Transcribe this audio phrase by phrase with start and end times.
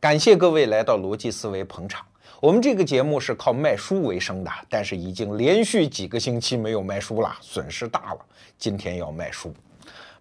[0.00, 2.06] 感谢各位来到逻辑思维捧场。
[2.40, 8.20] 我们这个节目是靠卖书为生的，但是已经连续几个星期没有卖书了，损失大了。
[8.56, 9.52] 今天要卖书，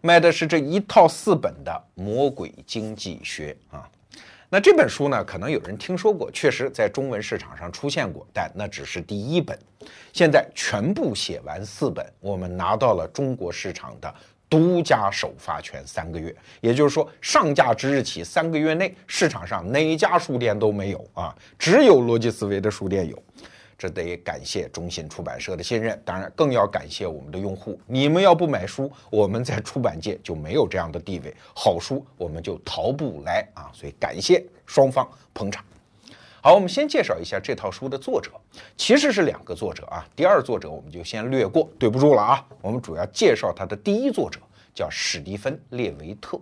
[0.01, 1.71] 卖的是这一套四本的
[2.01, 3.87] 《魔鬼经济学》啊。
[4.49, 9.55] 那这本书呢，可能有人听说过，确实在中文市场上出现过，但那只是第一本。
[10.11, 14.11] 现在全部写完四本，我们拿到了中国市场的。
[14.49, 23.21] 独家首发权三个月，也就是说，上架之日起三个月内，市场上哪家书店都没有啊，只有逻辑思维的书店有。
[23.77, 27.79] 这得感谢中信出版社的信任，当然更要感谢我们的用户。
[27.85, 33.69] 你们要不买书，我们在出版界就没有这样的地位，好书我们就淘不来啊。
[33.73, 35.63] 所以感谢双方捧场。
[36.47, 38.31] 好，我们先介绍一下这套书的作者，
[38.77, 40.07] 其实是两个作者啊。
[40.15, 42.47] 第二作者我们就先略过，对不住了啊。
[42.61, 44.39] 我们主要介绍他的第一作者
[44.73, 46.39] 叫史蒂芬·列维特，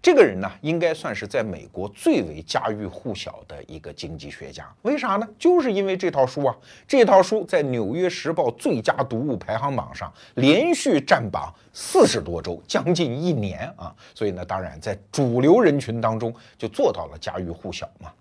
[0.00, 4.72] 这个人呢，应该算是在美国最为家喻户晓的一个经济学家。
[4.82, 5.28] 为啥呢？
[5.36, 13.92] 就是因为这套书啊，这套书在《纽约时报》最佳读物排行榜上连续占榜四十多周，将近一年啊。
[14.14, 18.12] 所以呢，当然在主流人群当中就做到了家喻户晓嘛。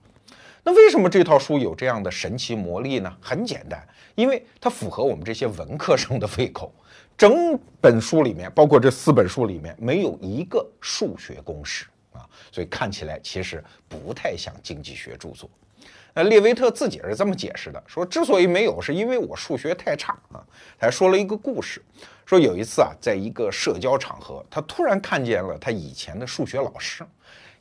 [0.63, 3.13] 那为什么这套书有这样的神奇魔力呢？
[3.19, 6.73] 很简单，因为它符合我们这些文科生的胃口。
[7.17, 15.49] 整本书里面，包括这四本书里面，没有一个数学公式啊，所以看起来其实不太像经济学著作。
[16.13, 20.41] 那列维特自己是这么解释的：说之所以没有，是因为我数学太差啊。
[20.79, 21.83] 他还说了一个故事，
[22.25, 27.05] 说有一次啊，在一个社交场合，他突然看见了他以前的数学老师。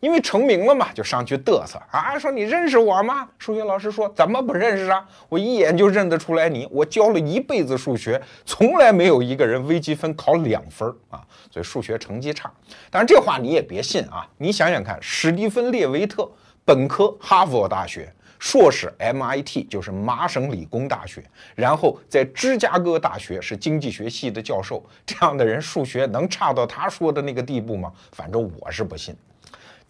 [0.03, 3.29] 因为成名了嘛，就上去嘚瑟啊，说你认识我吗？
[3.39, 5.07] 数学老师说怎么不认识啊？
[5.29, 12.53] 我一眼就认得出来你，我教了一辈子数学，从来没有一个人微积分考两分啊，所以数学成绩差。
[12.91, 16.29] 当然这话你也别信啊，你想想看，史蒂芬列维特
[16.65, 21.23] 本科哈佛大学，硕士 MIT 就是麻省理工大学，
[21.55, 27.93] 然后在芝加哥大学是经济学系的教授，这样的人数学能差到他说的那个地步吗？
[28.11, 29.17] 反正我是不信。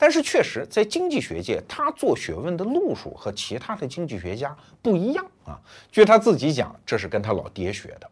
[0.03, 4.53] 但是确实，在经济学界，他做学问的路数和其他的经济学家
[4.83, 5.57] 不一样啊。
[5.93, 8.11] 据他自己讲，这是跟他老爹学的。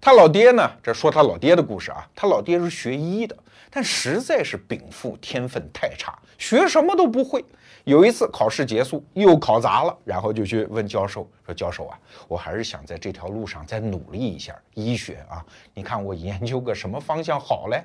[0.00, 2.04] 他老爹呢，这说他老爹的故事啊。
[2.16, 3.36] 他老爹是学医的，
[3.70, 7.44] 但实在是禀赋天分太差，学什么都不会。
[7.84, 17.84] 有一次考试结束，又考砸了，然后就去问教授说：“教授啊，我还是想在这条路上再努力一下，医学啊，你看我研究个什么方向好嘞？”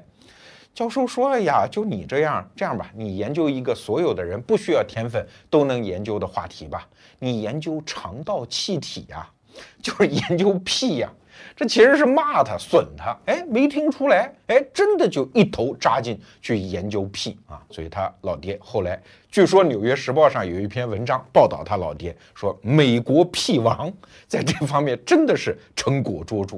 [0.74, 6.88] 教授说：“哎呀，就你这样，这样吧，你研究一个所有的人不需要天分都能研究的话题吧。
[7.20, 9.30] 你研究肠道气体呀，
[9.84, 11.10] 就是研究屁呀。
[11.56, 13.18] 这其实是骂他、损他。
[13.26, 14.34] 哎，没听出来？
[14.48, 17.62] 哎，真的就一头扎进去研究屁啊。
[17.70, 23.92] 所以他老爹后来，据说《纽约时报》上有一篇文章报道他老爹说，美国屁王
[24.28, 26.58] 在这方面真的是成果卓著。”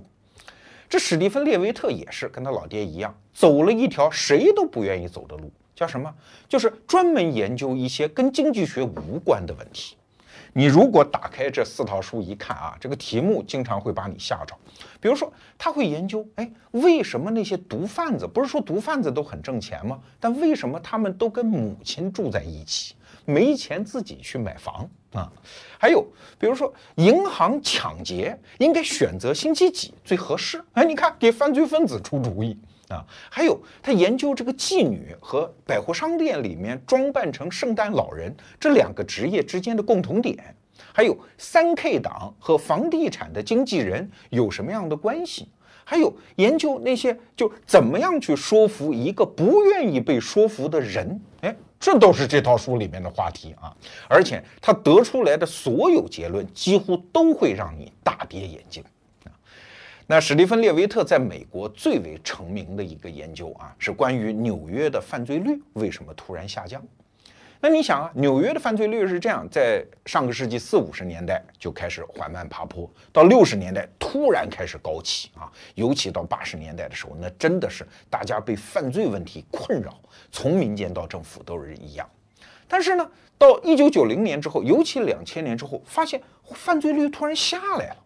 [0.91, 6.13] 这史蒂芬·列维特也是跟他老爹一样，走了一条谁都不愿意走的路，叫什么？
[6.49, 9.95] 就是专门研究一些跟经济学无关的问题。
[10.51, 14.53] 你如果打开这四套书一看啊，这个题目经常会把你吓着。
[14.99, 19.97] 比如说，他会研究，哎，为什么那些毒贩子不是说毒贩子都很挣钱吗？
[20.19, 22.95] 但为什么他们都跟母亲住在一起？
[23.25, 25.31] 没钱自己去买房啊，
[25.77, 26.05] 还有
[26.39, 30.63] 比如说银行抢劫应该选择星期几最合适？
[30.73, 33.05] 哎，你看给犯罪分子出主意啊。
[33.29, 40.55] 还有他研究这个妓女和百货商店里面装扮成圣诞老人这两个职业之间的共同点，
[40.93, 45.49] 还有三 K 党和房地产的经纪人有什么样的关系？
[45.83, 51.19] 还有研究那些就怎么样去说服一个不愿意被说服的人？
[51.41, 51.55] 哎。
[51.81, 53.75] 这都是这套书里面的话题啊，
[54.07, 58.83] 而且他得出来的所有结论几乎都会让你大跌眼镜。
[60.05, 66.81] 那史蒂芬·列维特在美国最为成名的一个研究啊，是关于纽约的犯罪率为什么突然下降。
[67.63, 79.95] 那你想啊，纽约的犯罪率是这样，在上个世纪四五十年代就开始缓慢爬坡，到六十年代突然开始高起啊，尤其到八十年代的时候，那真的是大家被犯罪问题困扰，
[80.31, 82.09] 从民间到政府都是一样。
[82.67, 86.19] 但是呢，到一九九零年之后，尤其两千年之后，发现
[86.55, 87.97] 犯罪率突然下来了，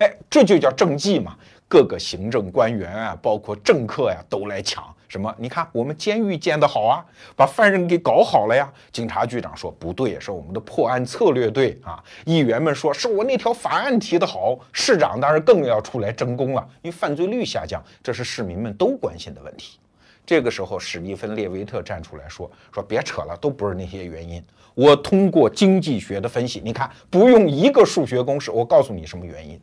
[0.00, 1.38] 哎，这就叫政绩嘛。
[1.66, 5.34] 各个行政官员啊，包括政客呀，都来抢什么？
[5.36, 7.04] 你看我们监狱建得好啊，
[7.34, 8.72] 把犯人给搞好了呀。
[8.92, 12.00] 警察局长说不对，是我们的破案策略对啊。
[12.24, 14.56] 议员们说是我那条法案提得好。
[14.70, 19.80] 市长当然更要出来争功了，因为犯罪率下降，这是市民们都关心的问题。
[20.24, 24.40] 这个时候，史蒂芬·列维特站出来说：“说别扯了，都不是那些原因。
[24.76, 29.60] 我通过经济学的分析，你看，不用一个数学公式，我告诉你什么原因。”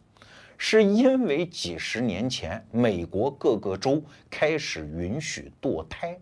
[0.58, 6.18] 是因为几十年前，美国各个州开始允许堕胎。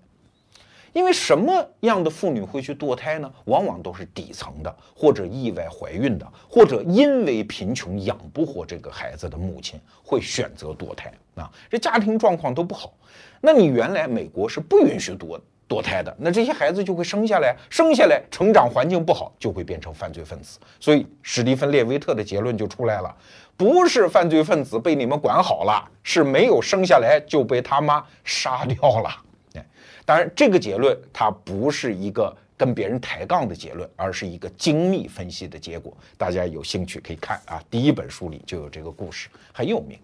[0.94, 3.30] 因为什么样的妇女会去堕胎呢？
[3.46, 11.52] 往往都是底层的，或者意外怀孕的，或者因为贫穷养不活这个孩子的母亲会选择堕胎啊。
[11.70, 12.94] 这家庭状况都不好。
[13.42, 20.60] 那你原来美国是不允许堕的堕胎的，那这些孩子就会生下来，生下来成长环境不好，就会变成犯罪分子。
[20.80, 23.16] 所以史蒂芬列维特的结论就出来了。
[23.58, 29.10] 不是犯罪分子被你们管好了，是没有生下来就被他妈杀掉了。
[29.56, 29.66] 哎，
[30.06, 35.96] 当然这个结论它不是一个跟别人抬杠的结论，而是一个精密分析的结果。
[36.18, 39.98] 大家有兴趣可以看啊，第一本书里就有这个故事，很有名。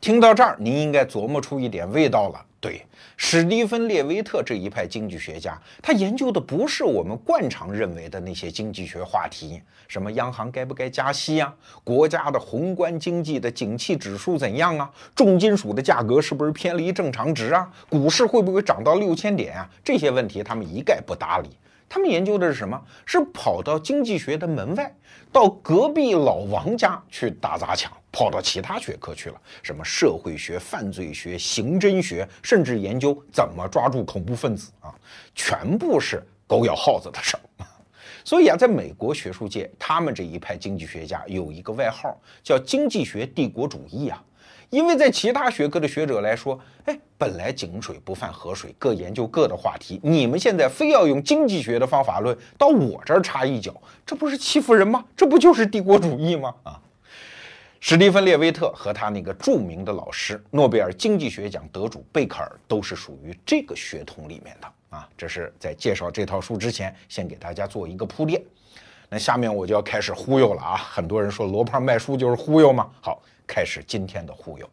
[0.00, 2.44] 听到这儿，您应该琢磨出一点味道了。
[2.64, 2.82] 对，
[3.18, 19.68] 史蒂芬·列维特这一派经济学家，他研究的不是我们惯常认为的那些经济学话题，什么央行该不该加息啊，国家的宏观经济的景气指数怎样啊，重金属的价格是不是偏离正常值啊，股市会不会涨到六千点啊？
[19.84, 21.50] 这些问题他们一概不搭理。
[21.88, 22.80] 他们研究的是什么？
[23.06, 24.92] 是跑到经济学的门外，
[25.32, 27.92] 到隔壁老王家去打砸抢。
[28.16, 34.94] 跑到其他学科去了，什么社会学、犯罪学、刑侦学，甚至研究怎么抓住恐怖分子啊，
[35.34, 37.40] 全部是狗咬耗子的事儿。
[38.24, 44.22] 所以啊，在美国学术界，他们这一派经济学家有一个外号叫“经济学帝国主义”啊，
[44.70, 53.74] 因为在其他学科的学者来说，哎，本来井水不犯河水，各研究各的话题，你们现在非要用经济学的方法论到我这儿插一脚，
[54.04, 55.04] 这不是欺负人吗？
[55.16, 56.54] 这不就是帝国主义吗？
[56.64, 56.80] 啊！
[57.78, 65.06] 史蒂芬·列维特和他那个著名的老师诺贝尔经济学奖得主贝克尔都是属于这个血统里面的啊。
[65.18, 68.42] 这是在介绍这套书之前，先给大家做一个铺垫。
[69.10, 70.76] 那下面我就要开始忽悠了啊！
[70.76, 72.88] 很多人说罗胖卖书就是忽悠吗？
[73.02, 74.68] 好，开始今天的忽悠。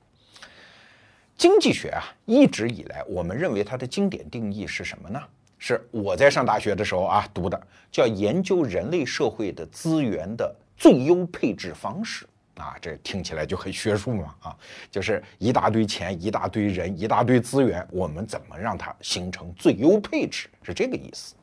[1.37, 5.21] 经济学啊，一直以来我们认为它的经典定义是什么呢？
[5.57, 12.25] 是我在上大学的时候啊读的，叫研究人类社会的资源的最优配置方式。
[12.55, 14.35] 啊，这听起来就很学术嘛！
[14.41, 14.57] 啊，
[14.91, 20.47] 就是一大堆钱、一大堆人、一大堆资源，我们怎么让它形成最优配置？
[20.61, 21.33] 是这个意思。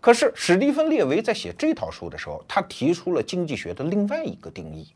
[0.00, 4.88] 可是史蒂芬·列维在写这套书的时候，他提出了经济学的另外一个定义，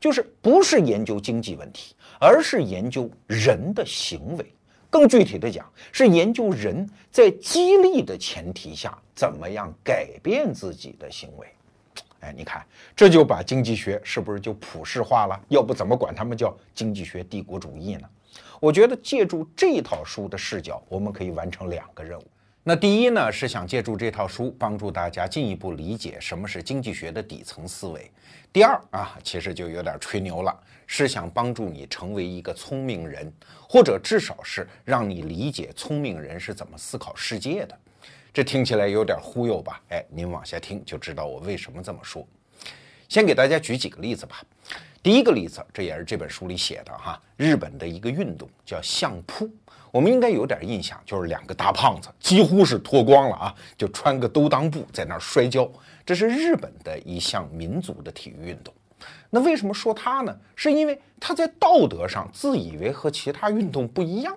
[0.00, 4.46] 就是不是研究经济问题，而是研究人的行为。
[4.90, 11.46] 更具体的讲，是研究人在激励的前提下，怎么样改变自己的行为。
[12.20, 12.64] 哎，你看，
[12.96, 15.38] 这就把经济学是不是就普世化了？
[15.48, 18.08] 要不怎么管他们叫经济学帝国主义呢？
[18.60, 22.24] 我觉得借助这套书的视角，我们可以完成两个任务。
[22.64, 28.10] 那第一呢，是想借助这套书帮助大家进一步理解什么是经济学的底层思维。
[28.52, 30.54] 第二啊，其实就有点吹牛了，
[30.86, 33.32] 是想帮助你成为一个聪明人，
[33.66, 37.78] 或者至少是让你理解聪明人是怎么思考世界的。
[38.34, 39.80] 这听起来有点忽悠吧？
[39.88, 42.26] 哎，您往下听就知道我为什么这么说。
[43.08, 44.42] 先给大家举几个例子吧。
[45.02, 49.48] 第一个例子，这也是这本书里写的哈，日本的一个运动叫相扑，
[49.90, 55.68] 我们应该有点印象，就是两个大胖子几乎是脱光了啊，就穿个兜裆布在那儿摔跤。
[56.04, 58.72] 这是日本的一项民族的体育运动。
[59.30, 60.36] 那为什么说它呢？
[60.56, 64.36] 是因为它在道德上自以为和其他运动不一样。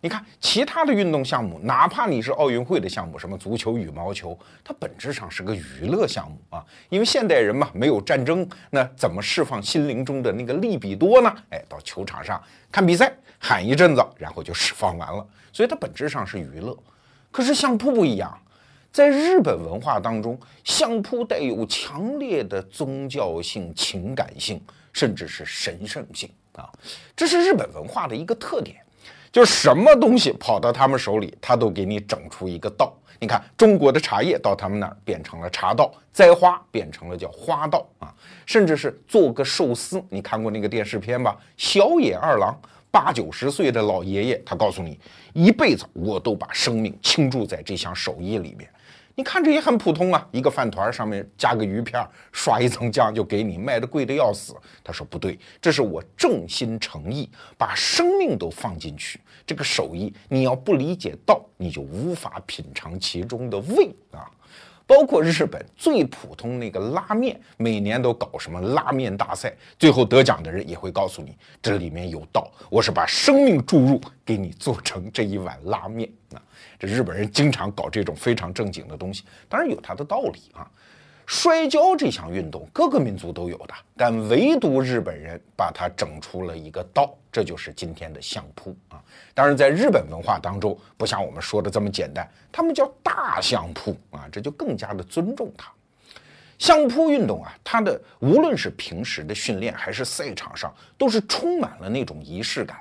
[0.00, 6.64] 你看其他的运动项目，哪怕你是奥运会的项目，什么足球、羽毛球，它本质上是个娱乐项目啊。
[6.88, 11.34] 因为现代人嘛，没有战争，那怎么释放心灵中的那个利比多呢？
[11.50, 12.40] 哎，到球场上
[12.70, 15.26] 看比赛，喊一阵子，然后就释放完了。
[15.52, 16.76] 所以它本质上是娱乐。
[17.30, 18.38] 可是相扑不一样，
[18.92, 24.60] 在日本文化当中，相扑带有强烈的宗教性、情感性，
[24.92, 26.68] 甚至是神圣性啊。
[27.16, 28.76] 这是日本文化的一个特点。
[29.30, 32.94] 就是什么东西跑到他们手里，他都给你整出一个道。
[33.20, 38.14] 你看，中国的茶叶到他们那儿变成了茶道，栽花变成了叫花道啊，
[38.46, 40.02] 甚至是做个寿司。
[40.08, 41.36] 你看过那个电视片吧？
[41.58, 42.58] 小野二郎
[42.90, 44.98] 八九十岁的老爷爷，他告诉你，
[45.32, 48.68] 一辈子我都把生命倾注在这项手艺里面。
[49.14, 54.54] 你看着也很普通啊，一个饭团上面加个鱼片，刷一层酱就给你，卖的贵的要死。
[54.84, 59.20] 他说不对，这是我正心诚意，把生命都放进去。
[59.44, 64.30] 这个手艺，你要不理解道，你就无法品尝其中的味啊。
[64.88, 76.40] 包括日本最普通那个拉面，每年都搞什么拉面大赛，最后得奖的人也会告诉你这里面有道，我是把生命注入给你做成这一碗拉面啊。
[76.78, 80.66] 这日本人经常搞这种非常正经的东西，当然有他的道理啊。
[81.28, 88.98] 摔跤这项运动，各个民族都有的，但唯独日本人把它整出了一个道，这就是今天的相扑啊。
[89.34, 95.70] 当然，在日本文化当中，不像我们说的这么简单，他们叫大相扑啊，这就更加的尊重它。
[96.58, 102.78] 相扑运动啊，它的无论是平时的训练还是赛场上，都是充满了那种仪式感。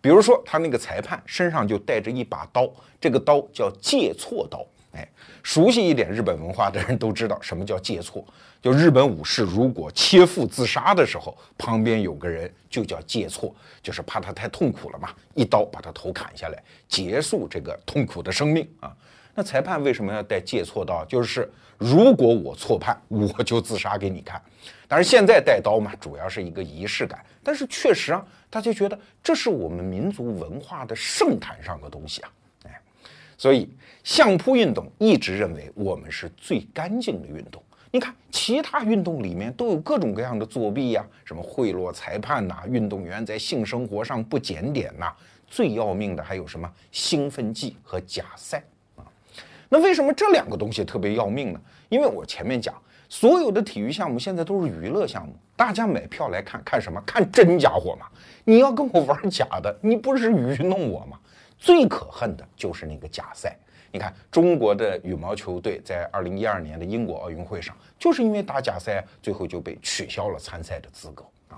[0.00, 4.64] 比如说，他那个裁判身上就带着一把刀，这个刀叫借错刀。
[4.92, 5.06] 哎，
[5.42, 8.24] 熟悉一点日本文化的人都知道什么叫借错。
[8.60, 18.92] 就日本武士如果切腹自杀的时候，旁边有个人就叫借错，就是怕他太痛苦了嘛，一刀把他头砍下来，结束这个痛苦的生命啊。
[19.34, 21.04] 那裁判为什么要带借错刀？
[21.04, 24.42] 就是如果我错判，我就自杀给你看。
[24.88, 27.24] 但是现在带刀嘛，主要是一个仪式感。
[27.44, 32.30] 但是确实啊，大家觉得这是我们民族文化的圣坛上的东西啊。
[33.38, 33.66] 所以。
[34.04, 37.62] 相扑运动一直认为我们是最干净的运动。
[37.90, 45.12] 你看，其他运动里面都有各种各样的作弊呀，什么贿赂裁判呐，运动员在性生活上不检点呐，
[45.46, 48.62] 最要命的还有什么兴奋剂和假赛
[48.96, 49.04] 啊？
[49.68, 51.60] 那为什么这两个东西特别要命呢？
[51.90, 52.74] 因为我前面讲，
[53.10, 56.98] 所有的体育项目现在都是娱乐项目，大家买票来看看什么？
[57.04, 58.06] 看真家伙嘛！
[58.44, 61.18] 你要跟我玩假的，你不是愚弄我吗？
[61.58, 63.56] 最可恨的就是那个假赛。
[63.90, 71.56] 你看，中国的羽毛球队在二零一二年的英国奥运会上，就是因为打假赛，最后就被取消了参赛的资格啊。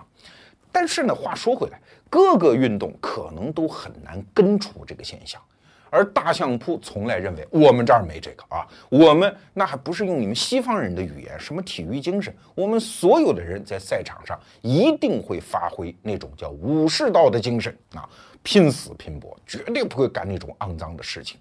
[0.71, 5.43] 但是呢，话说回来，各个运动可能都很难根除这个现象，
[5.91, 12.33] 而大相扑从来认为我们这儿没这个啊，我们那还不是用你们西方人的语言，什么体育精神？
[12.55, 18.09] 我们所有的人在赛场上一定会发挥那种叫武士道的精神啊，
[18.43, 21.39] 拼死拼搏，绝对不会干那种肮脏的事情。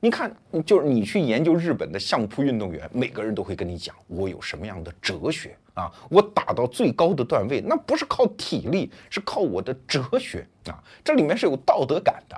[0.00, 0.34] 你看，
[0.66, 5.92] 就是你去研究日本的相扑运动员，每个人都会跟你讲，我有什么样的哲学啊？
[6.10, 10.82] 我打到最高的段位，那不是靠体力，是靠我的哲学啊！
[11.04, 12.36] 这里面是有道德感的。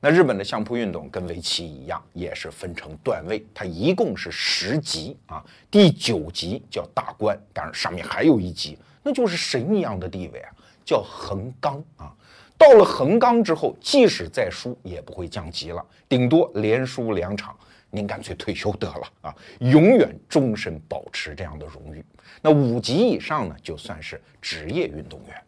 [0.00, 5.44] 那日本的相扑运动跟围棋一样，也是分成段位，它一共是十级啊。
[5.68, 10.50] 第九级叫大关，当然上面还有一级，那就是神一样的地位啊，
[10.84, 12.14] 叫横纲啊。
[12.58, 17.56] 到了横纲之后，即使再输也不会降级了，顶多连输两场，
[17.88, 22.04] 您干脆退休得了啊，永远终身保持这样的荣誉。
[22.42, 25.40] 那五级以上呢，就算是职业运动员。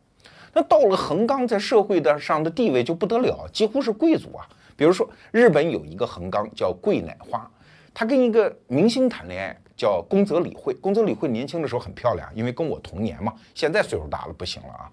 [0.52, 4.48] 那到了横纲，在社会的上的地位就不得了，几乎是贵族啊。
[4.76, 7.48] 比如说，日本有一个横纲叫桂乃花，
[7.92, 10.72] 他跟一个明星谈恋爱，叫宫泽理惠。
[10.74, 14.90] 宫泽理惠年轻的时候很漂亮，因为跟我同年嘛，现在岁数大了不行了啊。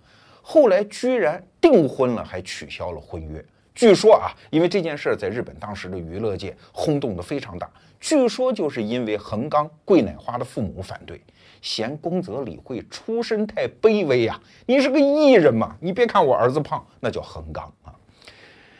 [0.49, 3.43] 后来居然订婚了，还取消了婚约。
[3.75, 7.69] 据说啊，因为这件事在日本当时的娱乐界轰动的非常大。
[7.99, 11.21] 据说就是因为横纲桂乃花的父母反对，
[11.61, 14.39] 嫌宫泽理惠出身太卑微呀。
[14.65, 17.93] 你是个艺人嘛，你别看我儿子胖，那叫横纲啊。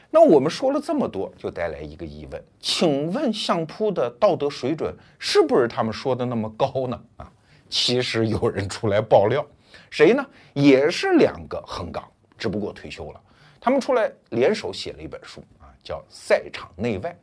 [0.10, 6.98] 那我们说了这么多，就带来一个疑问：请问相扑的道德水准是不是他们说的那么高呢？
[7.18, 7.30] 啊，
[7.70, 9.46] 其实有人出来爆料。
[9.90, 10.26] 谁呢？
[10.54, 12.04] 也是两个横纲，
[12.38, 13.22] 只不过退休了。
[13.60, 17.16] 他们出来联手写了一本书啊，叫《赛场内外》，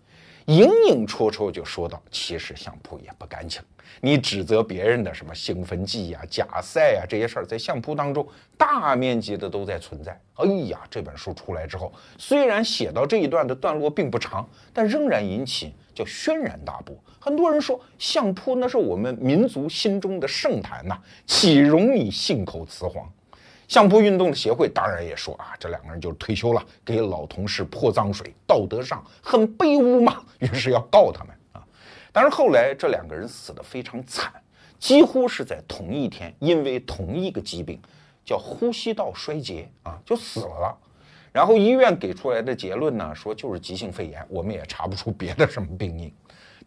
[0.53, 3.63] 影影绰绰就说到，其实相扑也不干净。
[4.01, 10.19] 你指责别人的什么兴奋剂呀、假赛呀这些事儿，在相扑当中大面积的都在存在。
[10.35, 16.95] 哎呀，这本书出来之后，虽然写到这一段的段落并不长，但仍然引起叫轩然大波。
[17.19, 23.11] 很多人说相扑那是我们民族心中的圣坛呐，岂容你信口雌黄？
[23.67, 31.65] 相扑运动的协会当然也说啊，这两个人就是退休了，给老同事泼脏水，道德上很卑污嘛，于是要告他们啊。
[32.13, 34.31] 但是后来这两个人死得非常惨，
[34.79, 37.81] 几乎是在同一天，因为同一个疾病，
[38.23, 40.79] 叫呼吸道衰竭啊，就死了。
[41.35, 46.09] 然后医院给出来的结论呢，说就是急性肺炎，我们也查不出别的什么病因。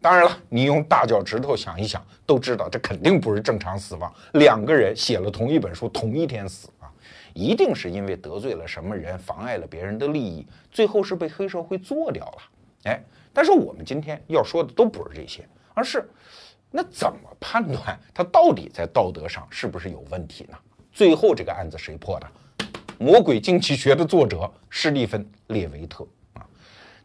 [0.01, 4.13] 当然了，你用大脚趾头想一想，都知道这肯定不是正常死亡。
[4.33, 6.91] 两个人写了同一本书，同一天死啊，
[7.33, 12.37] 一定是因为得罪了什么人，妨碍了别人的利益，最后是被黑社会做掉了。
[12.91, 16.05] 哎，但是我们今天要说的都不是这些，而是
[16.69, 20.57] 那怎么判断他到底在道德上是不是有问题呢？
[20.91, 22.27] 最后这个案子谁破的？
[22.99, 26.45] 《魔鬼经济学》的作者施蒂芬·列维特啊。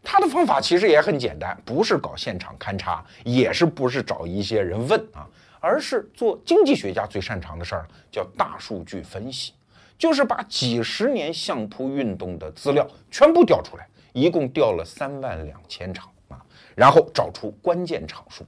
[0.01, 5.27] 他的方法其实也很简单，不是搞现场勘察，也是不是找一些人问啊，
[5.59, 9.53] 而是做经济学家最擅长的事儿，叫大数据分析，
[9.97, 16.41] 就是把几十年相扑运动的资料全部调出来，一共调了三万两千场啊，
[16.75, 18.43] 然后找出关键场数。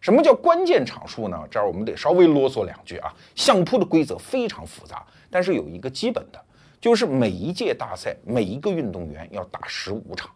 [0.00, 1.36] 什么叫关键场数呢？
[1.50, 3.12] 这儿我们得稍微啰嗦两句啊。
[3.34, 6.40] 相扑的规则非常复杂，但是有一个基本的，
[6.80, 10.30] 就是每一届大赛每一个运动员要打十五场。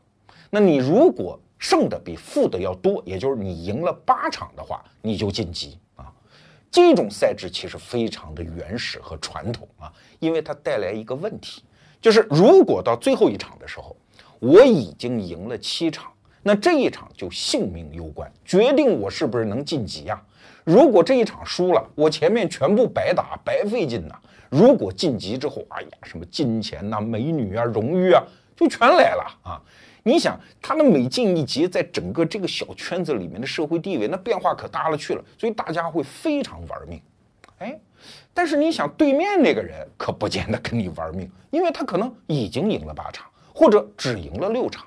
[0.51, 6.13] 那你如果胜的比负的要多，也就是你赢了八场的话，你就晋级啊。
[6.71, 11.63] 这种赛制其实非常的原始和传统啊，因为它带来一个问题，
[12.01, 13.97] 就是如果到最后一场的时候，
[14.41, 20.21] 我已经赢了七场，那这一场就性命攸关，决定我是不是能晋级啊。
[20.65, 24.19] 如果这一场输了，我前面全部白打白费劲呐。
[24.53, 28.23] 如果晋级之后，哎呀，什么金钱呐、美女啊、荣誉啊，
[28.55, 29.59] 就全来了啊。
[30.03, 37.01] 你想他的每进一级，在整个这个小圈子里面的社会地位，那变化可大了去了，所以大家会非常玩命，
[37.61, 37.81] 哎，
[38.35, 44.85] 但是你想对面那个人可不见得跟你玩命，因为他可能已经赢了八场，或者只赢了六场，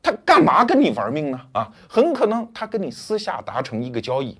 [0.00, 1.40] 他干嘛跟你玩命呢？
[1.50, 4.38] 啊，很可能他跟你私下达成一个交易，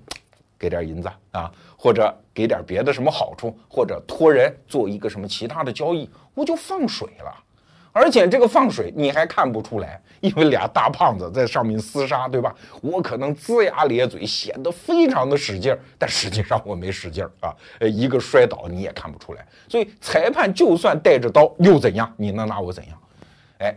[0.57, 7.43] 给点银子啊，或者给点别的什么好处，或者托人做一个什么其他的交易，我就放水了。
[7.91, 12.53] 而且这个放水你还看不出来，因为俩大胖子在上面厮杀，对吧？
[12.81, 17.55] 我可能龇牙咧嘴，显得非常的使劲儿，但实际上我没使劲儿啊。
[17.79, 19.47] 呃，一个摔倒你也看不出来。
[19.69, 22.13] 所以裁判就算带着刀又怎样？
[22.17, 23.01] 你能拿我怎样？
[23.59, 23.73] 哎，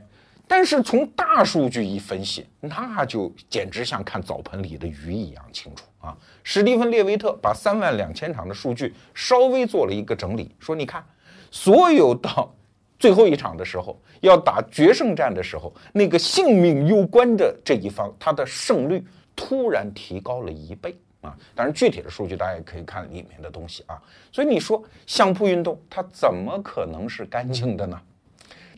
[0.49, 6.17] 但是从大数据一分析，那就简直像看澡盆里的鱼一样清楚啊！
[6.43, 11.05] 史蒂芬·列维特把三万两千场的数据稍微做了一个整理，说你看，
[11.51, 12.55] 所有到。
[12.99, 21.33] 最后一场的时候，要打决胜战的时候，那个性命攸关的这一方，他的胜率突然提高了一倍啊！
[21.55, 24.03] 当然，具体的数据大家也可以看里面的东西啊。
[24.33, 28.03] 所以你说相扑运动它怎么可能是干净的呢？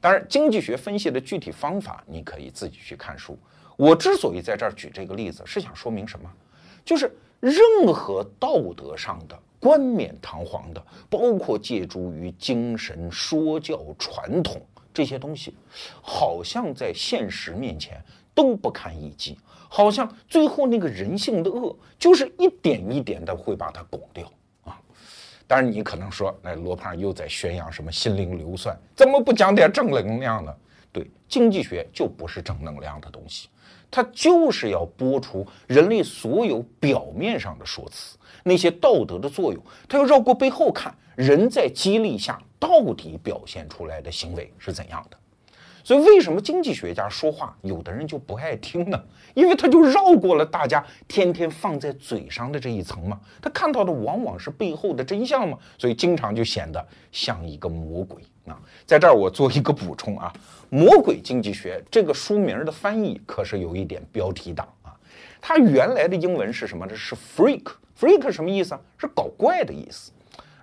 [0.03, 3.39] 当然，经济学分析的具体方法你可以自己去看书。
[3.75, 6.31] 我之所以在这儿举这个例子，是想说明什么？
[6.91, 9.39] 就是任何道德上的。
[9.61, 14.61] 冠冕堂皇的，包括借助于精神说教传统
[14.93, 15.55] 这些东西，
[16.03, 18.03] 好像在现实面前
[18.35, 19.39] 都不堪一击，
[19.69, 24.27] 好像最后那个人性的恶，就是一点一点的会把它拱掉
[24.65, 24.81] 啊！
[25.47, 30.53] 当然，你可能说，那罗胖又在宣扬什么心灵流算，怎么不讲点正能量呢？
[30.91, 33.51] 对，经济学就不是正能量的东西，
[33.91, 38.17] 它就是要剥除人类所有表面上的说辞。
[38.43, 45.17] 那些道德的作用，他要绕过背后看，人在激励下到底表现出来的行为是怎样的？
[45.83, 49.03] 所以，为什么经济学家说话，有的人就不爱听呢？
[49.35, 58.61] 因为他就绕过了大家天天放在嘴上的这一层嘛，他看到的往往是背后的真相嘛，所以经常就显得像一个魔鬼啊。
[58.87, 60.33] 在这儿我做一个补充啊，
[60.71, 64.95] 《魔鬼经济学》这个书名的翻译可是有一点标题党啊，
[65.41, 66.95] 它原来的英文是什么呢？
[66.95, 67.65] 是 freak。
[67.99, 68.81] freak 什么意思啊？
[68.97, 70.13] 是搞怪的意思。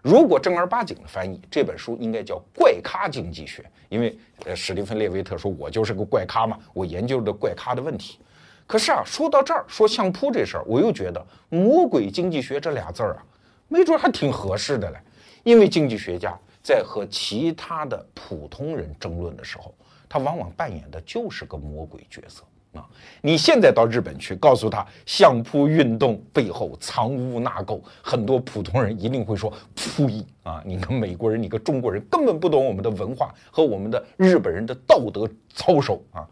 [0.02, 8.18] 如果正儿八经的翻译，这本书应该叫《怪咖经济学》，因为呃，史蒂芬·列维特说：“我就是个怪咖嘛，我研究的怪咖的问题。”
[8.66, 13.26] 可是啊，说到这儿，说相扑这事儿，我又觉得“魔鬼经济学”这俩字儿啊，
[13.68, 14.98] 没准还挺合适的嘞。
[15.44, 19.76] 因为经济学家在和其他的普通人争论的时候，
[20.10, 22.44] 他往往扮演的就是个魔鬼角色
[22.74, 22.88] 啊。
[23.22, 30.62] 你现在到日本去，告诉他相扑运动背后藏污纳垢，很多普通人一定会说呸啊！
[30.66, 36.28] 你个美国人，你个中国人，根本不懂我们的文化和我们的日本人的道德操守啊！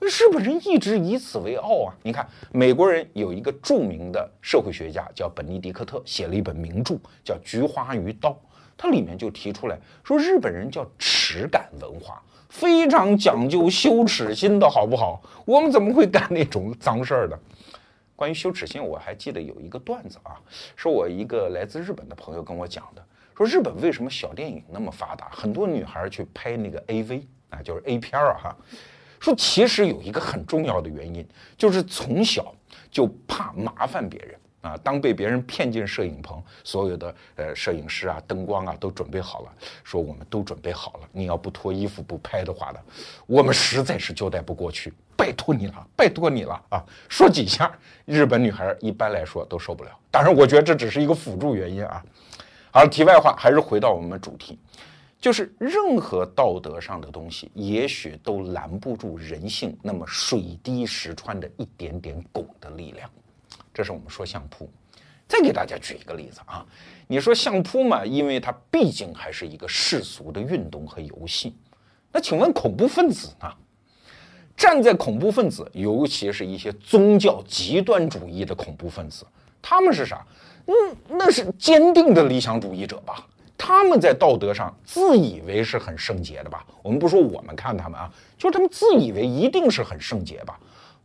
[0.00, 1.94] 日本人一直以此为傲啊！
[2.04, 8.30] 你看，美国人有一个著名的社会学家叫本尼迪克特，写了一本名著叫《菊花与刀》，
[8.76, 12.22] 它里面就提出来说，日本人叫耻感文化。
[12.48, 15.22] 非常讲究羞耻心的好不好？
[15.44, 17.38] 我们怎么会干那种脏事儿的？
[18.16, 20.40] 关于羞耻心，我还记得有一个段子啊，
[20.74, 23.04] 是我一个来自日本的朋友跟我讲的，
[23.36, 28.56] 说日本为什么小电影那么发达，很多女孩去拍那个 AV 啊，就是 A 片儿啊，哈，
[29.20, 31.24] 说其实有一个很重要的原因，
[31.56, 32.52] 就是从小
[32.90, 34.34] 就怕麻烦别人。
[34.60, 39.52] 啊，当被别人骗进摄影棚，所有的呃摄影师啊、灯光啊都准备好了，
[39.84, 42.80] 说我们都准备好了，你要不脱衣服不拍的话呢，
[43.26, 46.84] 我们实在是交代不过去，拜托你了，拜托你了啊！
[47.08, 47.72] 说几下，
[48.04, 49.90] 日本女孩一般来说都受不了。
[50.10, 52.04] 当然，我觉得这只是一个辅助原因啊。
[52.72, 54.58] 好了，题外话，还是回到我们主题，
[55.20, 63.08] 就是任何道德上的东西，也许都拦不住人性那么水滴石穿的一点点拱的力量。
[63.78, 64.68] 这是我们说相扑。
[65.28, 66.66] 再给大家举一个例子啊，
[67.06, 71.54] 你说相扑嘛，因为它毕竟还是一个世俗的运动和游戏。
[72.10, 73.48] 那请问恐怖分子呢？
[74.56, 79.24] 站在恐怖分子，尤其是一些宗教极端主义的恐怖分子，
[79.62, 80.26] 他们是啥？
[80.66, 80.74] 嗯，
[81.10, 83.24] 那是坚定的理想主义者吧？
[83.56, 86.66] 他们在道德上自以为是很圣洁的吧？
[86.82, 90.58] 我们不说我们看他们啊，就他们自以为一定是很圣洁吧？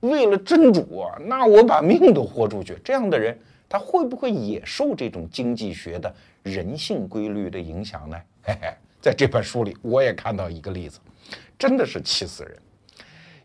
[0.03, 2.77] 为了真主，那我把命都豁出去。
[2.83, 3.37] 这样的人，
[3.69, 6.13] 他会不会也受这种经济学的
[6.43, 8.17] 人性规律的影响呢？
[8.43, 8.67] 嘿嘿，
[9.01, 10.99] 在这本书里，我也看到一个例子，
[11.57, 12.57] 真的是气死人。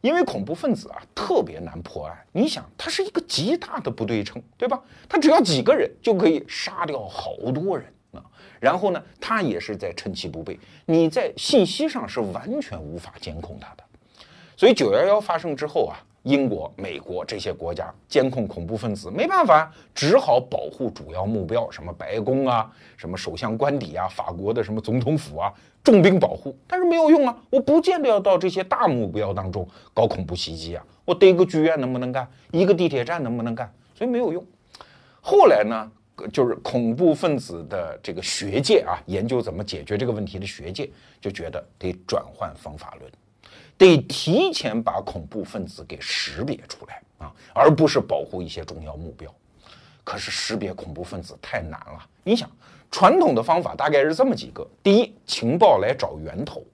[0.00, 2.16] 因为恐怖分子啊，特别难破案。
[2.32, 4.80] 你想，他是一个极大的不对称，对吧？
[5.08, 8.22] 他只要几个人就可以杀掉好多人啊。
[8.58, 13.84] 然后呢，他也是在趁其不备，你在信息上是完全无法监控他的。
[14.56, 25.50] 所以九幺幺发生之后啊，英国、美国这些国家监控恐怖分子没办法，只好保护主要目标，什么白宫啊，什么首相官邸啊，法国的什么总统府啊，
[25.82, 26.54] 重兵保护。
[26.66, 32.28] 但是没有用啊，我不见得要到这些大目标当中搞恐怖袭击啊，我逮个剧院能不能干？
[32.52, 33.72] 一个地铁站能不能干？
[33.94, 34.44] 所以没有用。
[35.22, 35.90] 后来呢？
[36.32, 43.08] 就是恐怖分子的这个学界啊，研究怎么解决这个问题的学界就觉得得转换方法论，
[43.78, 49.32] 得提前把恐怖分子给识别出来啊，而不是保护一些重要目标。
[50.04, 52.04] 可是识别恐怖分子太难了。
[52.24, 52.50] 你想，
[52.90, 56.64] 传统的方法大概是这么几个：第一，情报来找源头。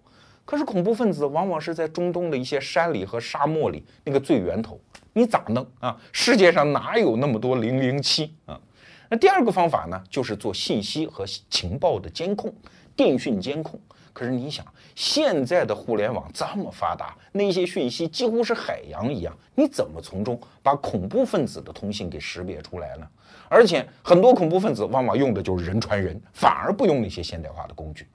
[0.45, 4.79] 可是恐怖分子往往是在中东的一些山里和沙漠里那个最源头，
[5.13, 5.99] 你咋弄啊？
[6.13, 8.61] 世界上哪有那么多零零七啊？
[9.09, 12.55] 那第二个方法呢，就是做信息和情报的监控，
[12.95, 13.81] 电讯监控。
[14.13, 23.07] 可是你想，现在的互联网这么发达，那些讯息几乎是海洋一样，你怎么从中把恐怖分子的通信给识别出来呢？
[23.49, 28.07] 而且很多恐怖分子往往用的就是人传人，反而不用那些现代化的工具。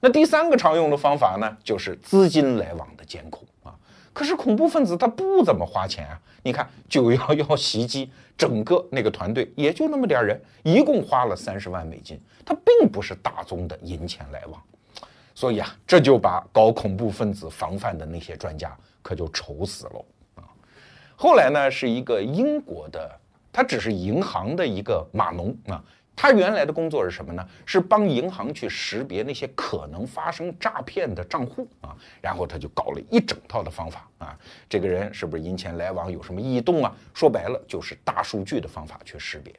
[0.00, 3.74] 那第三个常用的方法呢，就是资金来往的监控啊。
[4.12, 6.18] 可是恐怖分子他不怎么花钱啊！
[6.42, 14.62] 你看九幺幺袭击，整个那个团队也就那么点人，一共花了三十万美金，他并不是大宗的银钱来往，
[15.36, 20.04] 所以啊，这就把搞恐怖分子防范的那些专家可就愁死了
[20.36, 20.48] 啊！
[21.14, 23.20] 后来呢，是一个英国的，
[23.52, 25.84] 他只是银行的一个码农啊。
[26.18, 27.46] 他原来的工作是什么呢？
[27.66, 34.38] 是帮银行去识别那些可能发生诈骗的账户啊，然后他就搞了一整套的方法啊，
[34.70, 36.90] 这个人是不是银钱来往有什么异动啊？
[37.12, 39.54] 说白了就是大数据的方法去识别。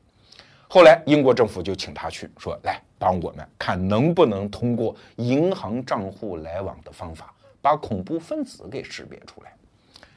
[0.67, 9.53] 后来英国政府就请他去说，来帮我们看能不能通过银行账户来往的方法，把恐怖分子给识别出来。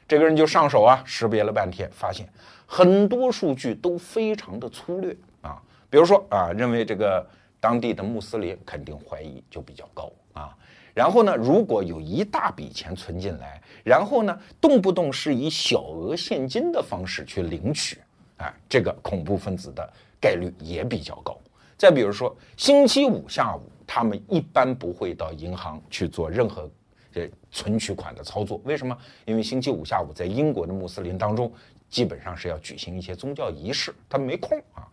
[0.07, 2.27] 这个人就上手啊，识别了半天，发现
[2.65, 5.61] 很多数据都非常的粗略啊。
[5.89, 7.25] 比如说啊，认为这个
[7.59, 10.57] 当地的穆斯林肯定怀疑就比较高啊。
[10.93, 17.97] 然后呢，如果有一大笔钱存进来，然后呢，动不动是以小额现金的方式去领取，
[18.37, 21.37] 哎，这个恐怖分子的概率也比较高。
[21.81, 26.69] 再比如说，星期五下午，他们一般不会到银行去做任何
[27.11, 28.61] 这存取款的操作。
[28.63, 28.95] 为什么？
[29.25, 31.51] 因为星期五下午在英国的穆斯林当中，
[31.89, 34.85] 基本上是要举行一些宗教仪式，他们没空啊。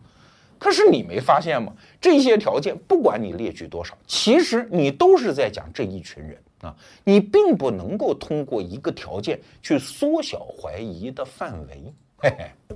[0.57, 1.71] 可是你没发现吗？
[2.01, 6.75] 这些条件不管你列举多少，其实你都是在讲这一群人啊。
[7.03, 11.93] 你并不能够通过一个条件去缩小怀疑的范围。
[12.17, 12.75] 嘿嘿，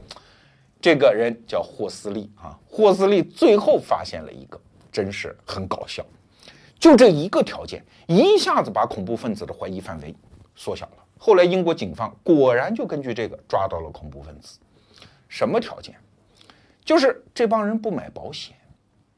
[0.84, 2.60] 这个人叫霍斯利啊。
[2.70, 4.60] 霍斯利最后发现了一个，
[4.92, 6.06] 真是很搞笑。
[6.78, 10.14] 就这一个条件，一下子把恐怖分子的怀疑范围
[10.56, 10.98] 缩小了。
[11.18, 14.60] 后来英国警方果然就根据这个抓到了恐怖分子。
[15.30, 15.96] 什么条件？
[16.84, 18.54] 就是这帮人不买保险，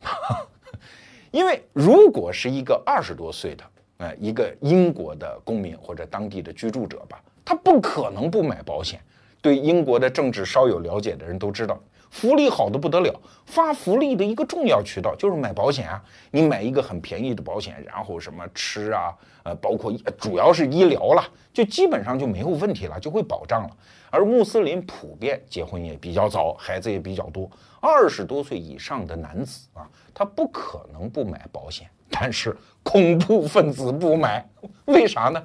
[1.31, 3.63] 因为如果是一个二十多岁的，
[3.97, 9.01] 呃，一个英国的公民或者当地的居住者吧，他不可能不买保险。
[9.45, 11.79] 对英国的政治稍有了解的人都知道，
[12.09, 13.13] 福利好的不得了，
[13.45, 16.03] 发福利的一个重要渠道就是买保险啊。
[16.31, 23.69] 你买一个很便宜的保险，然后什么吃啊，呃，包括主要是医疗了，就基本上就没有问题了，就会保障了。
[24.09, 27.47] 而穆斯林普遍结婚也比较早，孩子也比较多。
[27.79, 31.87] 二十多岁以上的男子啊，他不可能不买保险。
[32.09, 34.43] 但是恐怖分子不买，
[34.85, 35.43] 为啥呢？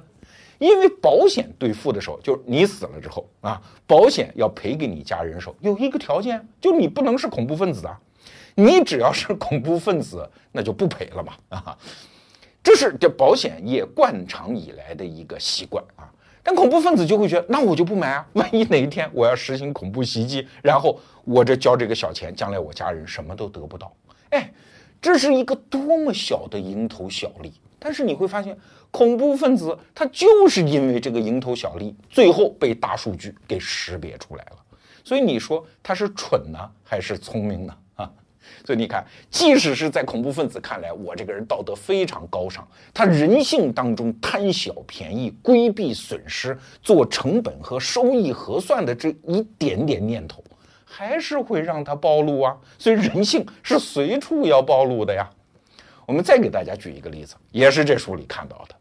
[0.61, 7.99] 因为保险兑付的时候，就是你死了之后啊，保险要赔给你家人的时候，有一个条件，就你不能是恐怖分子啊。
[8.53, 11.75] 你只要是恐怖分子，那就不赔了嘛 啊。
[12.61, 16.05] 这是这保险业惯常以来的一个习惯啊。
[16.43, 18.27] 但恐怖分子就会觉得，那我就不买啊！
[18.33, 23.91] 万一哪一天我要实行恐怖袭击，然后我这交这个小钱，将来我家人什么都得不到。
[24.29, 24.53] 哎，
[25.01, 27.51] 这是一个多么小的蝇头小利！
[27.83, 28.55] 但是你会发现，
[28.91, 34.57] 恐怖分子他就是因为这个蝇头小利，最后被大数据给识别出来了。
[35.03, 37.73] 所以你说他是蠢呢，还是聪明呢？
[37.95, 38.11] 啊
[38.65, 50.43] 所以你看，即使是在恐怖分子看来，我这个人道德非常高尚，他人性当中贪小便宜、规避损失、做成本和收益核算的这一点点念头，
[50.83, 52.55] 还是会让他暴露啊。
[52.77, 55.27] 所以人性是随处要暴露的呀。
[56.05, 58.75] 我们再给大家举一个例子，也是这书里看到的。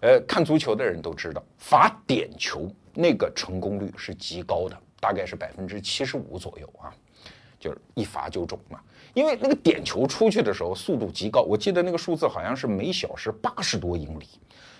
[0.00, 6.92] 呃，看足球的人都知道，罚点球那个成功率是极高的，大概是百分之七十五左右啊。
[7.58, 8.80] 就是一罚就中嘛，
[9.12, 14.26] 因为那个点球出去的时候速度极高，我记得那个数字好像是每小时八十多英里，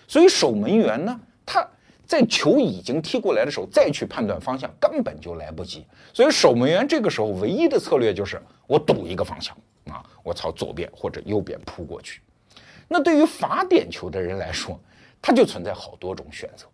[0.09, 1.63] 所以守门员呢，他
[2.07, 9.55] 在球已经踢过来的时候再去判断方向根本就来不及，所以守门员这个时候唯一的策略就是我赌一个方向
[9.91, 12.23] 啊，我朝左边或者右边扑过去。
[12.89, 14.81] 那对于罚点球的人来说，
[15.23, 16.67] 他就存在好多种选择。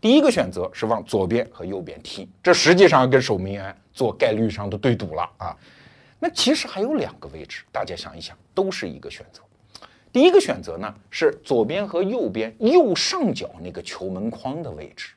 [0.00, 5.56] 第一个选择是往左边和右边踢，这实际上跟守门员做概率上的对赌了啊。
[6.18, 9.40] 那其实还有两个位置，大家想一想，都是一个选择。
[10.12, 15.12] 第一个选择呢是左边和右边右上角那个球门框的位置，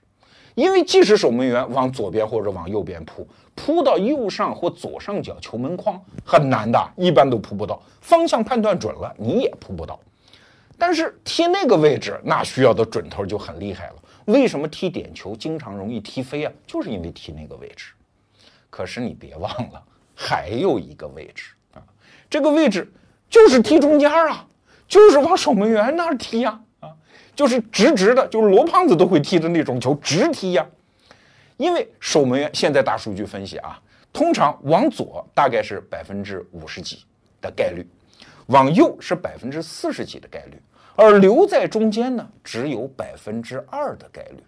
[0.53, 7.81] 因为即使守门员往左边或者往右边扑，扑到右上或左上角球门框很难的，一般都扑不到。
[8.01, 9.99] 方向判断准了，你也扑不到。
[10.77, 13.95] 但是踢那个位置，那需要的准头就很厉害了。
[14.25, 16.51] 为什么踢点球经常容易踢飞啊？
[16.65, 17.93] 就是因为踢那个位置。
[18.69, 19.81] 可是你别忘了，
[20.15, 21.81] 还有一个位置啊，
[22.29, 22.91] 这个位置
[23.29, 24.45] 就是踢中间啊，
[24.87, 26.89] 就是往守门员那儿踢呀，啊，
[27.35, 30.65] 就是直直的，就是罗胖子都会踢的那种球，直踢呀。
[31.57, 33.79] 因为守门员现在大数据分析啊，
[34.11, 37.05] 通常往左大概是百分之五十几
[37.39, 37.87] 的概率，
[38.47, 40.61] 往右是百分之四十几的概率。
[40.97, 44.41] 而留在中间呢，只有百分之二的概率，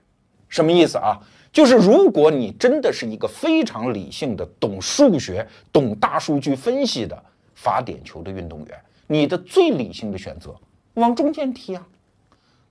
[0.47, 1.19] 什么意思啊？
[1.51, 7.21] 就是如果你真的是一个非常理性的、懂数学、懂大数据分析的
[7.53, 10.55] 罚点球的运动员，你的最理性的选择
[10.93, 11.85] 往中间踢啊。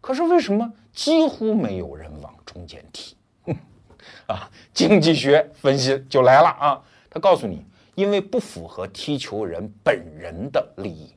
[0.01, 3.15] 可是为什么几乎没有人往中间踢？
[4.27, 7.62] 啊，经济学分析就来了啊，他告诉你，
[7.95, 11.12] 因为不符合踢球人本人的利益。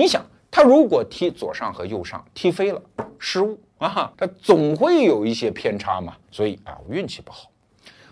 [0.00, 0.24] 你想。
[0.52, 2.82] 他如果踢左上和右上踢飞了，
[3.20, 7.48] 失误啊，他总会有一些偏差嘛，所以啊，我运气不好。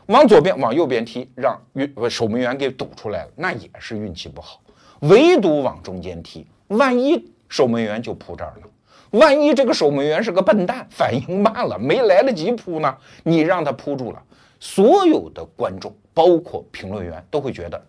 [0.07, 4.61] 往左边、往右边踢，让运守门员给堵出来了，那也是运气不好。
[5.01, 14.23] 唯独往中间踢，万一守门员就扑这儿了，万一这个守门员是个笨蛋，反应慢了，没来得及扑呢，你让他扑住了，
[14.61, 17.85] 所有的观众，包括评论员，都会觉得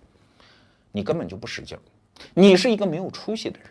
[0.91, 1.77] 你根本就不使劲，
[2.33, 3.69] 你是一个没有出息的人。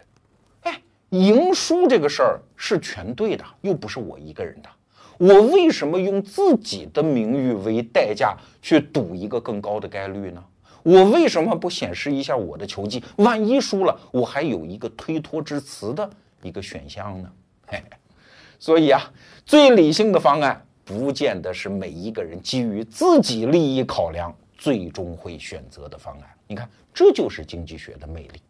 [1.11, 4.69] 赢输这个事儿是全对的，又不是我一个人的。
[5.17, 10.45] 我为什么用自己的名誉为代价去赌一个更高的概率呢？
[10.85, 13.03] 我为什么不显示一下我的球技？
[13.17, 16.09] 万一输了，我还有一个推脱之词的
[16.41, 17.33] 一个选项呢？
[17.67, 17.83] 嘿，
[18.61, 19.11] 所以啊，
[19.45, 26.29] 最理性的方案不见得是每一个人基于自己利益考量最终会选择的方案。
[26.47, 28.41] 你看，这就是经济学的魅力。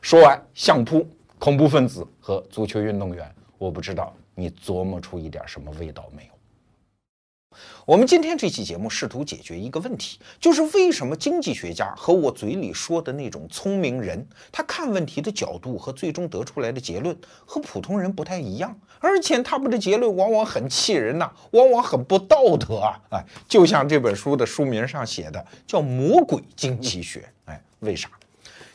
[0.00, 1.04] 说完相扑。
[1.42, 3.28] 恐怖分子和足球运动员，
[3.58, 7.58] 我不知道你琢磨出一点什么味道没有？
[7.84, 23.00] 我们今天这期节目试图解决一个问题，就是为什么经济学家和我嘴里说的那种聪明人，他看问题的角度和最终得出来的结论和普通人不太一样，而且他们的结论往往很气人呐，往往很不道德啊！
[23.10, 27.28] 哎，就像这本书的书名上写的，叫“魔鬼经济学”。
[27.46, 28.08] 哎，为啥？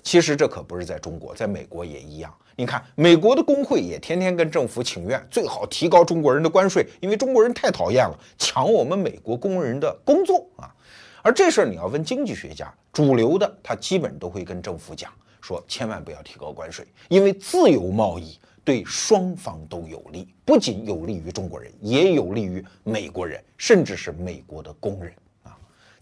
[0.04, 2.34] 其实这可不是在中国，在美国也一样。
[2.60, 10.74] 你看，美国的工会也天天跟政府请愿，最好提高中国人的关税，因为中国人太讨厌了，抢我们美国工人的工作啊。
[11.22, 25.14] 而这事儿你要问经济学家，主流的他基本都会跟政府讲，说千万不要提高关税，因为自由贸易对双方都有利，不仅有利于中国人，也有利于美国人，甚至是美国的工人。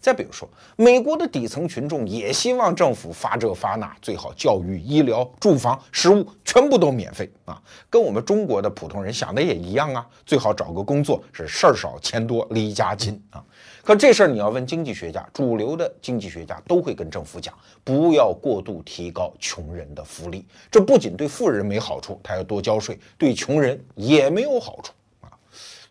[0.06, 13.44] 再比如说，美国的底层群众也希望政府发这发那，最好教育、医疗、住房、食物全部都免费啊，跟我们中国的普通人想的也一样啊，最好找个工作是事儿少钱多离家近啊。
[13.82, 24.92] 可这事儿你要问经济学家，主流的经济学家都会跟政府讲，不要过度提高穷人的福利，这不仅对富人没好处，他要多交税，对穷人也没有好处
[25.22, 25.26] 啊。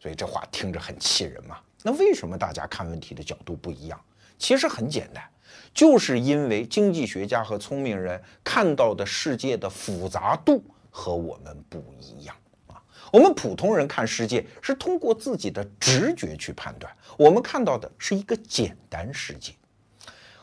[0.02, 1.58] 所以这话听着很气人嘛。
[1.88, 4.02] 那为什么大家看问题的角度不一样？
[4.40, 5.24] 其实很简单，
[5.72, 12.82] 就是因为经济学家和聪明人看到的世界的复杂度和我们不一样啊。
[13.14, 19.54] 我们普通人看世界是通过自己的直觉去判断，我们看到的是一个简单世界。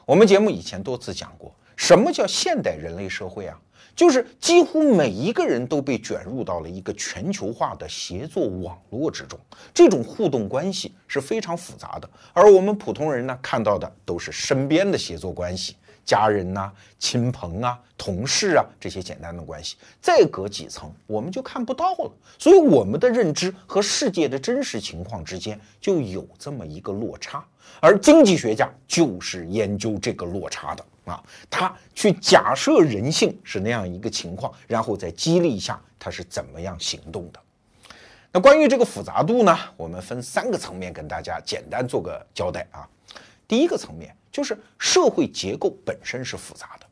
[0.07, 3.61] 我们节目以前多次讲过，什么叫现代人类社会啊？
[3.95, 9.39] 就是几乎每一个人都被卷入到了一个全球化的协作网络之中，
[9.75, 12.09] 这种互动关系是非常复杂的。
[12.33, 19.77] 而我们普通人呢，看到的都是身边的协作关系，家人呐、亲朋啊、同事啊这些简单的关系。
[20.01, 22.13] 再隔几层，我们就看不到了。
[22.39, 27.45] 所以我们的认知和世界的真实情况之间就有这么一个落差。
[27.79, 30.85] 而经济学家就是研究这个落差的。
[31.05, 37.41] 啊，他去假设人性是那样一个情况，然后再激励一下他是怎么样行动的。
[38.33, 42.89] 那关于这个复杂度呢，我们分三个层面跟大家简单做个交代啊。
[43.47, 46.87] 第一个层面就是社会结构本身是复杂的。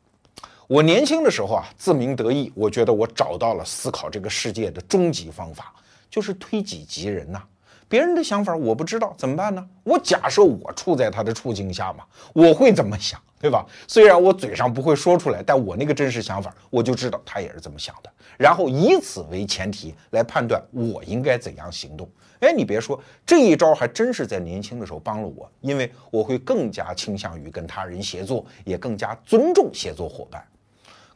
[0.67, 5.73] 我年轻的时候啊，自鸣得意，我觉得我找到了思考这个世界的终极方法，
[6.09, 7.43] 就是推己及人呐。
[7.91, 9.67] 别人的想法我不知道怎么办呢？
[9.83, 13.19] 我假设我处在他的处境下嘛，我会怎么想？
[13.37, 13.65] 对吧？
[13.85, 18.09] 虽然我嘴上不会说出来，但我那个真实想法，我就知道他也是这么想的。
[18.37, 22.09] 然后以此为前提来判断我应该怎样行动。
[22.39, 30.41] 哎，你别说，这一招还真是在年轻的时候帮了我，因为我会更加倾向于跟他人协作，也更加尊重协作伙伴。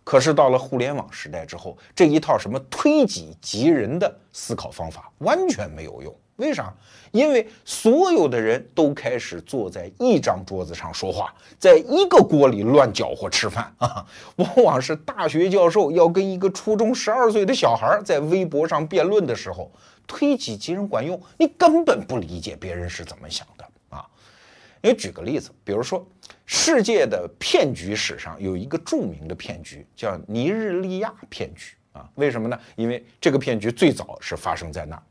[0.03, 6.13] 可是到了互联网时代之后，这一套什么推己及人的思考方法完全没有用。
[6.37, 6.73] 为啥？
[7.11, 14.05] 因为所有的人都开始坐在一张桌子上说话，在一个锅里乱搅和吃饭啊！
[14.35, 19.71] 往往是大学教授要跟一个初中十二岁的小孩在微博上辩论的时候，
[20.05, 24.05] 推己及人管用，你根本不理解别人是怎么想的啊！
[24.81, 26.05] 你举个例子，比如说
[26.45, 32.09] 世界的骗局史上有一个著名的骗局，叫尼日利亚骗局啊？
[32.15, 32.59] 为什么呢？
[32.75, 35.03] 因为这个骗局最早是发生在那儿。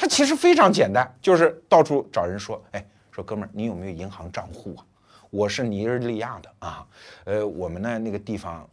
[0.00, 4.86] 它其实非常简单，就是到处找人说，哎，说哥们儿，你有没有银行账户啊？
[5.28, 6.86] 我是尼日利亚的啊，
[7.24, 8.64] 呃，我们呢那个地方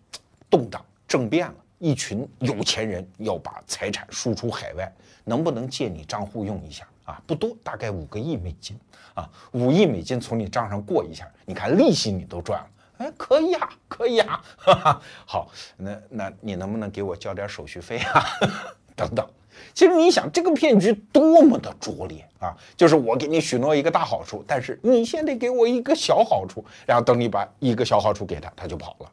[0.51, 7.19] 动荡政变了，一群有钱人要把财产输出海外，能不能借你账户用一下啊？
[7.25, 8.79] 不多，大概五个亿美金
[9.15, 18.23] 啊，五亿美金从你账上过一下，你看利息你都赚了，哎，可以啊，可以啊，哈哈，好，那那你能不能给我交点手续费啊？
[18.95, 19.27] 等等。
[19.75, 22.55] 其实你想，这个骗局多么的拙劣啊！
[22.77, 29.11] 就是我给你许诺一个大好处，但是你先得给我一个小好处，然后等你把一个小好处给他，他就跑了。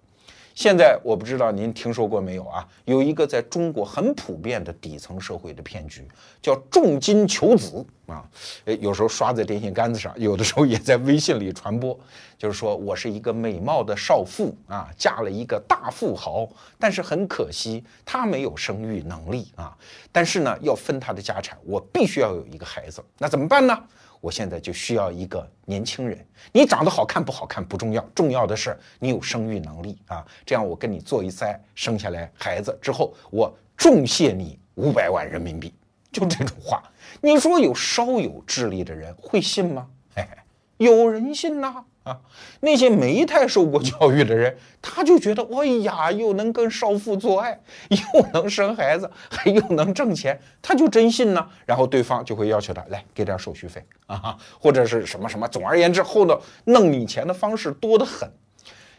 [0.55, 2.67] 现在我不知道您听说过没有啊？
[2.85, 6.07] 有一个在中国很普遍的底层社会的骗局，
[6.41, 8.29] 叫重金求子啊。
[8.67, 11.99] 诶，有时候刷在电线杆子上，有的时候也在微信里传播。
[12.37, 19.77] 就是说我是一个美貌的少妇啊，嫁了一个大富豪，但是很可惜他没有生育能力啊。
[20.11, 23.79] 但是呢，要分他的家产，我必须要有一个孩子，那怎么办呢？
[24.22, 26.16] 我现在就需要一个年轻人，
[26.52, 30.24] 你长得好看不好看不重要，重要的是你有生育能力啊！
[30.46, 35.74] 这样我跟你做一灾，生下来孩子之后，我重谢你五百万人民币，
[36.12, 36.80] 就这种话，
[37.20, 39.88] 你说有稍有智力的人会信吗？
[40.14, 40.38] 嘿嘿，
[40.76, 41.85] 有人信呐。
[42.05, 42.19] 啊
[42.61, 47.61] 那些没太受过教育的人，他就觉得，哎呀，又能跟少妇做爱，
[47.91, 51.47] 又能生孩子，还又能挣钱，他就真信呢。
[51.67, 55.47] 然后对方就会要求他来给点手续费啊，或者是什么什么。
[55.49, 58.31] 总而言之，后头弄你钱的方式多得很。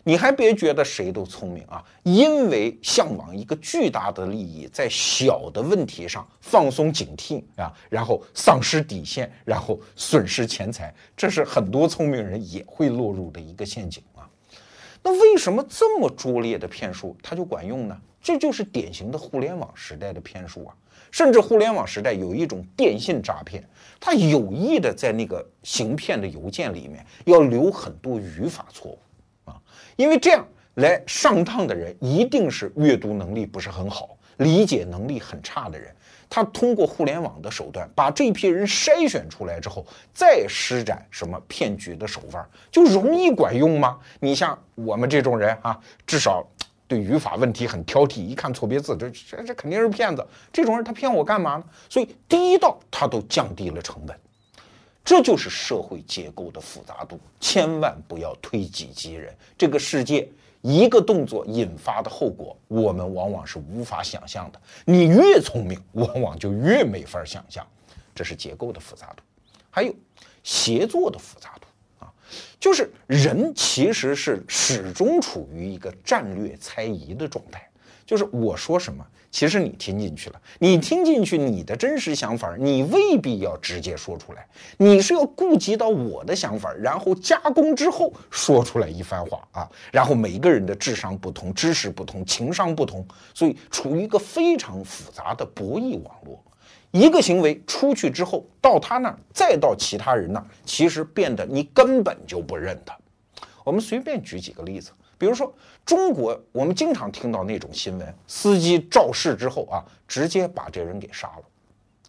[0.06, 14.28] 你还别觉得谁都聪明啊，因为向往一个巨大的利益，在小的问题上放松警惕啊，然后丧失底线，然后损失钱财，这是很多聪明人也会落入的一个陷阱啊。
[15.02, 17.98] 那为什么这么拙劣的骗术它就管用呢？
[18.22, 20.76] 这就是典型的互联网时代的骗术啊。
[21.12, 23.64] 甚至互联网时代有一种电信诈骗，
[24.00, 28.98] 他有意的在那个行骗的邮件里面要留很多语法错误。
[29.96, 35.94] 因为这样来上当的人一定是阅读能力不是很好，理解能力很差的人，
[36.30, 44.00] 他通过互联网的手段把这批人筛选出来之后，再施展什么骗局的手腕，就容易管用吗？
[44.20, 46.44] 你像我们这种人啊，至少
[46.88, 50.26] 对语法问题很挑剔，一看错别字，这这这肯定是骗子。
[50.52, 51.64] 这种人他骗我干嘛呢？
[51.88, 54.18] 所以第一道他都降低了成本，
[55.04, 57.20] 这就是社会结构的复杂度。
[57.40, 60.28] 千万不要推己及人，这个世界。
[60.62, 64.62] 一个动作引发的后果，我们往往是无法想象的。
[64.86, 67.68] 你越聪明，往往就越没法想象。
[68.16, 69.24] 这是结构的复杂度，
[69.70, 69.94] 还有
[70.42, 72.08] 协作的复杂度啊，
[72.62, 77.70] 就是人其实是始终处于一个战略猜疑的状态，
[78.06, 79.06] 就是我说什么。
[79.32, 84.48] 其实你听进去了，你听进去，你的真实想法，你未必要直接说出来，
[84.78, 89.68] 你是要顾及到我的想法，然后加工之后说出来一番话啊。
[89.92, 96.40] 然后每一个人的智商不同，知识不同，情商不同，所以处于一个非常复杂的博弈网络。
[96.92, 102.96] 一个行为出去之后，到他那儿，再到其他人那儿，其实变得你根本就不认他。
[103.64, 104.92] 我们随便举几个例子。
[105.24, 105.56] 比如说，
[105.86, 111.44] 中国我们经常听到那种新闻：司机肇事之后啊，直接把这人给杀了。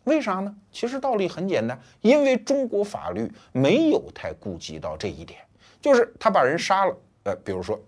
[0.03, 0.53] 为啥呢？
[0.73, 5.39] 其实道理很简单，因为中国法律没有太顾及到这一点，
[5.81, 7.81] 就是他把人杀了，呃，比如说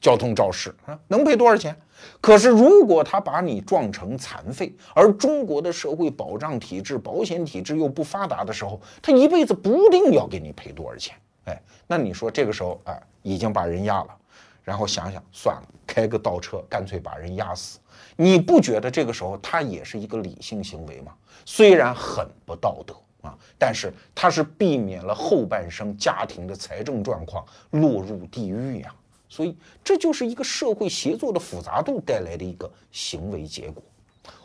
[0.00, 1.76] 交通肇事啊，能赔多少钱？
[2.18, 11.14] 可是如果他把你撞成残废，而中国的社会保障体制、保险体制又不发达的时候，他一辈子不定要给你赔多少钱。
[11.44, 14.16] 哎，那你说这个时候啊，已经把人压了。
[14.62, 17.78] 然后想想算了，开个倒车，干脆把人压死。
[18.16, 21.12] 你不觉得这个时候他也是一个理性行为吗？
[21.44, 22.94] 虽然很不道德
[23.28, 28.94] 啊，但是他是避免了后半生家庭的财政状况落入地狱呀。
[29.28, 33.82] 所以这就是一个社会协作的复杂度带来的一个行为结果。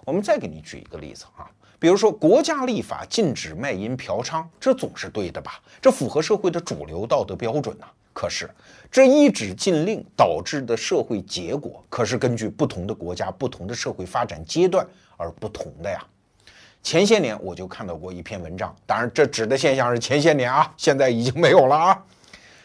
[0.05, 5.61] 我们再给你举一个例子啊，比如说国家立法禁止卖淫嫖娼，这总是对的吧？
[5.82, 7.86] 这符合社会的主流道德标准呐。
[8.20, 8.49] 可是，
[8.89, 14.84] 这一纸禁令导致的社会结果，可是根据不同的国家、不同的社会发展阶段
[15.18, 16.03] 而不同的呀。
[16.82, 22.03] 前些年我就看到过一篇文章，当然这指的现象是前些年啊，现在已经没有了啊。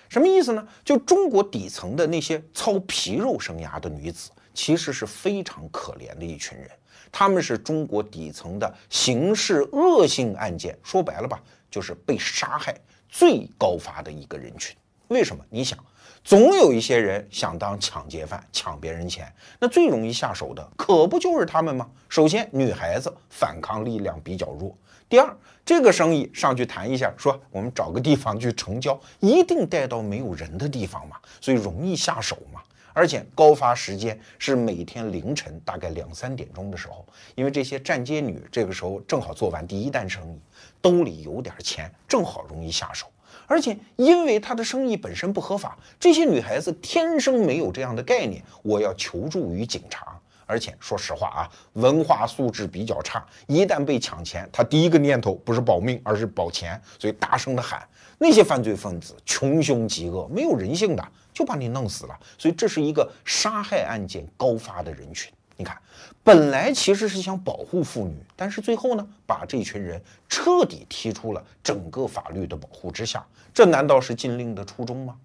[0.09, 0.67] 什么意思呢？
[0.83, 6.71] 就中国底层的那些操皮肉生涯的女子，其实是非常可怜的一群人。
[7.13, 11.39] 她们是中国底层的刑事恶性案件，说白了吧，
[11.71, 12.75] 就是被杀害
[13.11, 14.75] 最高发的一个人群。
[15.13, 15.45] 为什么？
[15.51, 15.79] 你想，
[16.25, 21.87] 总有一些人想当抢劫犯，抢别人钱，那最容易下手的可不就是他们吗？
[22.09, 24.75] 首先，女孩子反抗力量比较弱；
[25.11, 25.37] 第二，
[25.67, 32.63] 这个生意上去谈一下，说我们找个地方去成交，一定带到没有人的地方嘛，所以容易下手嘛。
[32.95, 40.41] 而且高发时间是每天凌晨大概两三点钟的时候，因为这些站街女这个时候正好做完第一单生意，
[40.81, 43.07] 兜里有点钱，正好容易下手。
[43.47, 48.43] 而且，因为他的生意本身不合法，这些女孩子天生没有这样的概念。
[48.63, 50.19] 我要求助于警察。
[50.45, 57.87] 而且，说实话啊，文化素质比较差，一旦被抢钱，他第一个念头不是保命，而是保钱，所以大声的喊。
[58.19, 62.19] 那些犯罪分子穷凶极恶，没有人性的，就把你弄死了。
[62.37, 65.33] 所以，这是一个杀害案件高发的人群。
[65.57, 65.81] 你看，
[66.25, 75.17] 本来其实是想保护妇女，但是最后呢，把这群人彻底踢出了整个法律的保护之下，这难道是禁令的初衷吗？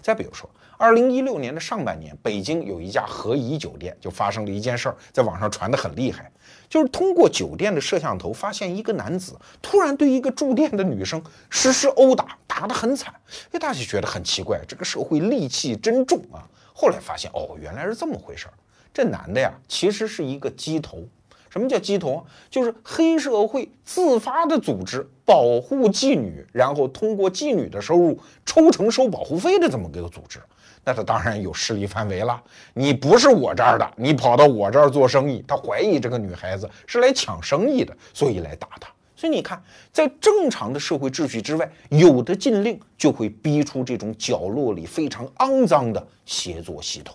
[0.00, 6.30] 再比如说，二零一六年的上半年，北京有一家和颐酒店就发生了一件事儿，在网上传得很厉害，
[6.68, 11.20] 就是通过酒店的摄像头发现一个男子突然对一个住店的女生
[11.50, 13.12] 实施殴打，打得很惨。
[13.50, 16.46] 哎，大家觉得很奇怪，这个社会戾气真重啊！
[16.72, 18.52] 后来发现，哦，原来是这么回事儿。
[18.96, 21.06] 这男的呀，其实是一个鸡头。
[21.50, 22.24] 什么叫鸡头？
[22.48, 30.40] 就是黑社会自发的组织，保护妓女，然后通过妓女的收入抽成收保护费的这么个组织。
[30.82, 32.42] 那他当然有势力范围了。
[32.72, 38.88] 你不是我这儿的，你跑到我这儿做生意，他怀疑这个女孩子是来抢生意的，所以来打他。
[39.14, 47.14] 所以你看，在正常的社会秩序之外，有的禁令就会逼出这种角落里非常肮脏的协作系统。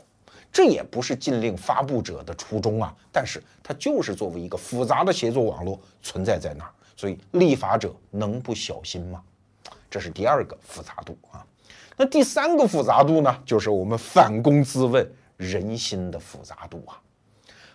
[0.51, 9.21] 这也不是禁令发布者的初衷啊，但是它就是作为一个复杂的协作网络存在在那儿，所以立法者能不小心吗？
[9.89, 11.45] 这是第二个复杂度啊。
[11.97, 16.99] 那第三个复杂度呢，就是我们反躬自问人心的复杂度啊。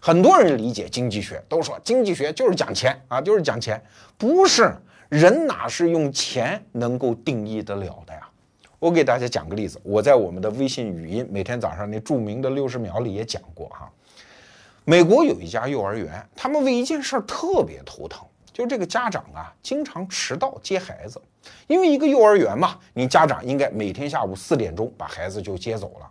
[0.01, 3.83] 很多人理解经济学都说经济学就是讲钱啊，就是讲钱，
[4.18, 4.74] 不是
[5.09, 8.26] 人哪是用钱能够定义得了的呀？
[8.87, 13.91] 我给大家讲个例子，我在我们的微信语音每天早上那著名的六十秒里也讲过哈。
[14.84, 21.20] 美国有一家幼儿园，他们为一件事儿特别头疼，就是这个家长啊经常迟到接孩子。
[21.66, 26.09] 因为一个幼儿园嘛，你家长应该每天下午四点钟把孩子就接走了。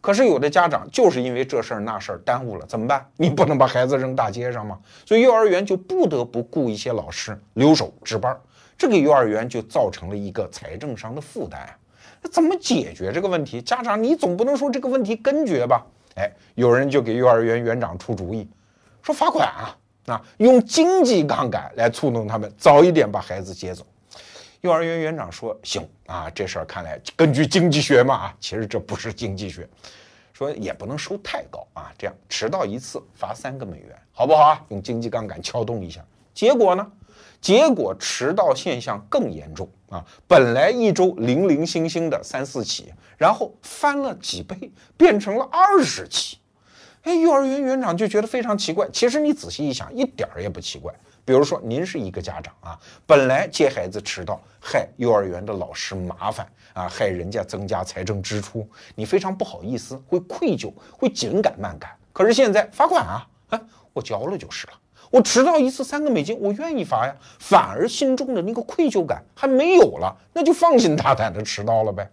[0.00, 3.06] 可是有的家长就是因为这事儿那事儿耽误了，怎么办？
[3.18, 4.80] 你不能把孩子扔大街上吗？
[5.04, 8.34] 所以幼儿园就不得不雇一些老师留守值班，
[8.78, 11.68] 这给幼儿园就造成了一个财政上的负担。
[12.24, 13.60] 那怎么解决这个问题？
[13.60, 15.84] 家长你总不能说这个问题根绝吧？
[16.16, 18.48] 哎，有人就给幼儿园园长出主意，
[19.02, 23.84] 说罚款啊，啊，用经济杠杆来触动他们早一点把孩子接走。
[24.62, 29.68] 幼儿园园长说：“行啊，这事儿看来根据经济学嘛啊，其实这不是经济学，
[30.32, 34.64] 说也不能收太高啊，这样迟到一次罚三个美元，好不好啊？
[34.70, 36.02] 用经济杠杆撬动一下。
[36.32, 36.92] 结果呢？
[37.42, 40.04] 结果迟到现象更严重啊！
[40.26, 46.38] 本来一周零零星星的三四起，然后翻了几倍，变成了二十起。
[47.02, 48.88] 哎，幼儿园园长就觉得非常奇怪。
[48.92, 50.92] 其实你仔细一想，一点儿也不奇怪。”
[51.26, 61.90] 比如说，您是一个家长啊，本来接孩子迟到，害幼儿园的老师麻烦啊，害人家增加财政支出，你非常不好意思，会愧疚，会紧赶慢赶。
[62.12, 63.60] 可是现在罚款啊，哎，
[63.94, 64.72] 我交了就是了。
[65.14, 72.10] 我迟到一次三个美金，我愿意罚呀，反而心中的那个愧疚感还没有了，那就放心大胆的迟到了呗。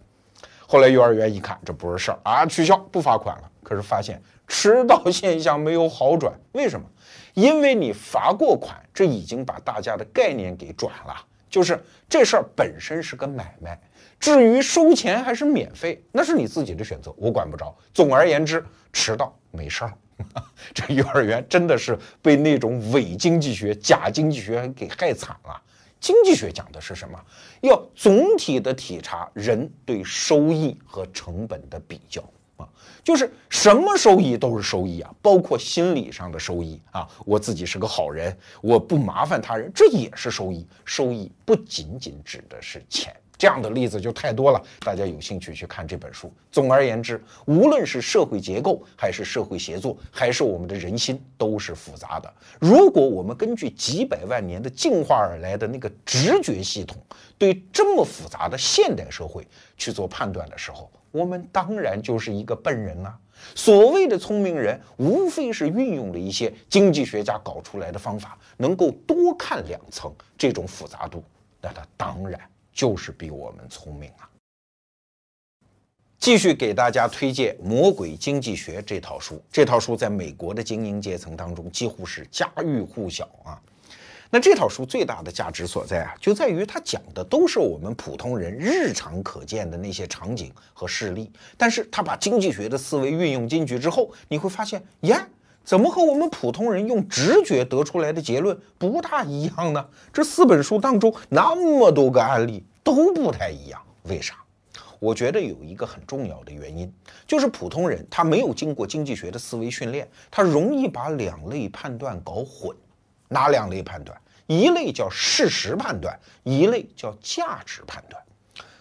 [0.68, 3.50] 后来幼儿园一看这不是事儿啊，取消不罚款了。
[3.64, 6.86] 可是发现迟到现象没有好转，为什么？
[7.34, 11.16] 因为你罚过款，这已经把大家的概念给转了，
[11.50, 13.76] 就是这事儿本身是个买卖，
[14.20, 17.76] 至于收钱还是免费，那是你自己的选择，我管不着。
[17.92, 19.92] 总而言之，迟到没事儿。
[20.74, 25.62] 这幼儿园真的是被那种伪经济学、假经济学给害惨了。
[26.00, 27.18] 经济学讲的是什么？
[27.60, 32.20] 要总体的体察人对收益和成本的比较
[32.56, 32.68] 啊。
[33.04, 37.08] 就是什么收益都是收益啊，包括心理上的收益啊。
[37.24, 40.66] 我自己是个好人，我不麻烦他人，这也是收益。
[40.84, 44.62] 收益不仅仅指的是钱，这样的例子就太多了。
[44.78, 46.32] 大家有兴趣去看这本书。
[46.52, 52.32] 总而言之，无论是社会结构，还是社会协作，还是我们的人心，都是复杂的。
[52.60, 56.96] 如果我们根据几百万年的进化而来的那个直觉系统，
[57.36, 59.44] 对这么复杂的现代社会
[59.76, 63.18] 去做判断的时候，我们当然就是一个笨人啊！
[63.56, 71.24] 所谓的聪明人，无非是运用了一些经济学家搞出来的方法，能够多看两层这种复杂度，
[71.60, 72.40] 那他当然
[72.72, 74.28] 就是比我们聪明啊！
[76.18, 83.60] 继续给大家推荐《魔鬼经济学》这套书，这套书在美国的精英阶层当中几乎是家喻户晓啊。
[84.30, 95.28] 那这套书最大的价值所在啊，就在于它讲的都是我们普通人日常可见的那些场景和事例，但是它把经济学的思维运用进去之后，你会发现，呀，
[95.64, 99.88] 怎么和我们普通人用直觉得出来的结论不大一样呢？
[100.12, 104.34] 这四本书当中那么多个案例都不太一样，为啥？
[104.98, 106.92] 我觉得有一个很重要的原因，
[107.26, 112.76] 就是普通人他没有经过经济学的思维训练，他容易把两类判断搞混。
[113.28, 114.16] 哪两类判断？
[114.46, 118.22] 一类叫事实判断，一类叫价值判断。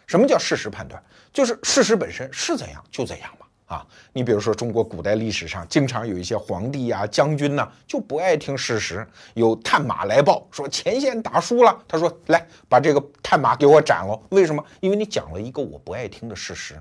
[0.05, 1.01] 什么叫事实判断？
[1.32, 3.32] 就是事实本身是怎样就怎样。
[3.72, 9.07] 啊，你比如说中国古代历史上，经常有一些皇帝呀、将军呐，就不爱听事实。
[9.34, 14.19] 有探马来报说前线打输了，他说来把这个探马给我斩了。
[14.32, 14.61] 为什么？
[14.82, 16.76] 因为你讲了一个我不爱听的事实。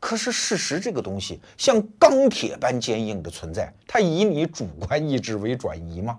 [0.00, 6.18] 可是事实这个东西像钢铁般坚硬的存在，它以你主观意志为转移吗？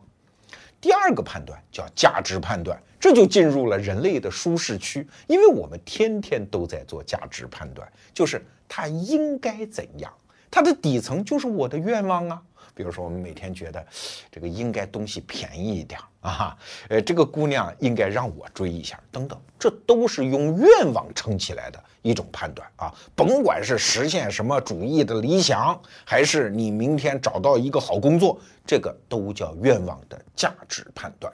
[0.80, 10.12] 第二个判断叫价值判断，这就进入了人类的舒适区，因为我们天天都在做价值判断，就是它应该怎样，
[10.50, 12.42] 它的底层就是我的愿望啊。
[12.74, 13.86] 比如说，我们每天觉得
[14.32, 16.58] 这个应该东西便宜一点啊，
[16.90, 22.92] 呃，这个姑娘应该让我追一下，等等，这都是用愿望撑起来的一种判断啊。
[23.14, 31.32] 甭管是实现什么主义的理想，还是你明天找到一个好工作，这个都叫愿望的价值判断。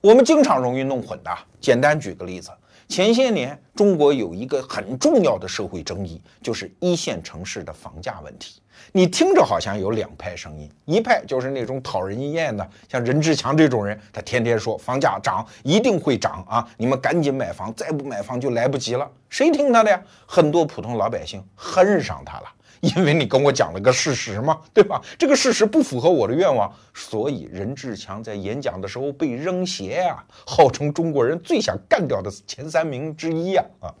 [0.00, 1.30] 我们经常容易弄混的。
[1.60, 2.50] 简单举个例子。
[2.88, 8.62] 前些年，中国有一个很重要的社会争议，就是一线城市的房价问题。
[8.92, 19.06] 你听着好像有两派声音，一派就是那种讨人厌的，像任志强这种人，他天天说房价涨一定会涨啊，你们赶紧买房，再不买房就来不及了。
[19.28, 20.02] 谁听他的呀？
[20.24, 22.46] 很多普通老百姓恨上他了。
[22.80, 25.00] 因为你跟我讲了个事实嘛，对吧？
[25.18, 33.94] 这个事实不符合我的愿望，所以任志强在演讲的时候被扔鞋呀，号称中国人最想干掉的前三名之一呀啊。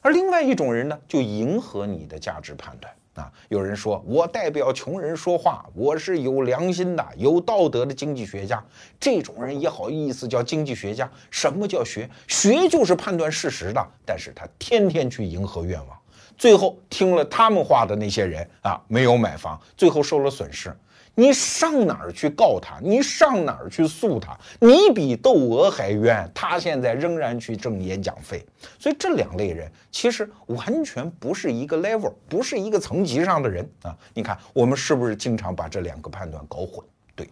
[0.00, 8.62] 而另外一种人呢，就迎合你的价值判断啊，有人说我代表穷人说话，我是有良心的、有道德的经济学家。
[8.98, 11.08] 这种人也好意思叫经济学家？
[11.30, 12.08] 什么叫学？
[12.26, 13.86] 学就是判断事实的。
[14.04, 15.96] 但是他天天去迎合愿望，
[16.36, 20.74] 最后听了他们话的那些人啊，没有买房，最后受了损失。
[21.14, 22.78] 你上哪儿去告他？
[22.82, 24.34] 你上哪儿去诉他？
[24.58, 28.42] 你比窦娥还冤，他现在仍然去挣演讲费。
[28.78, 33.94] 所以这两类人其实完全不是一个 level，不是一个层级上的人啊！
[34.14, 36.82] 你看我们是不是经常把这两个判断搞混？
[37.14, 37.28] 对，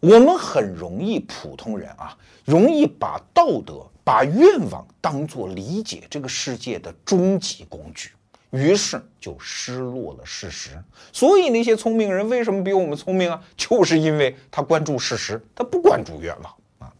[0.00, 8.10] 我们很容易普通人啊，容易把道德、把愿望当做理解这个世界的终极工具。
[8.50, 10.70] 于是就失落了事实，
[11.10, 13.42] 所以那些聪明人为什么比我们聪明啊？
[13.56, 16.92] 就是因为他关注事实，他不关注愿望啊。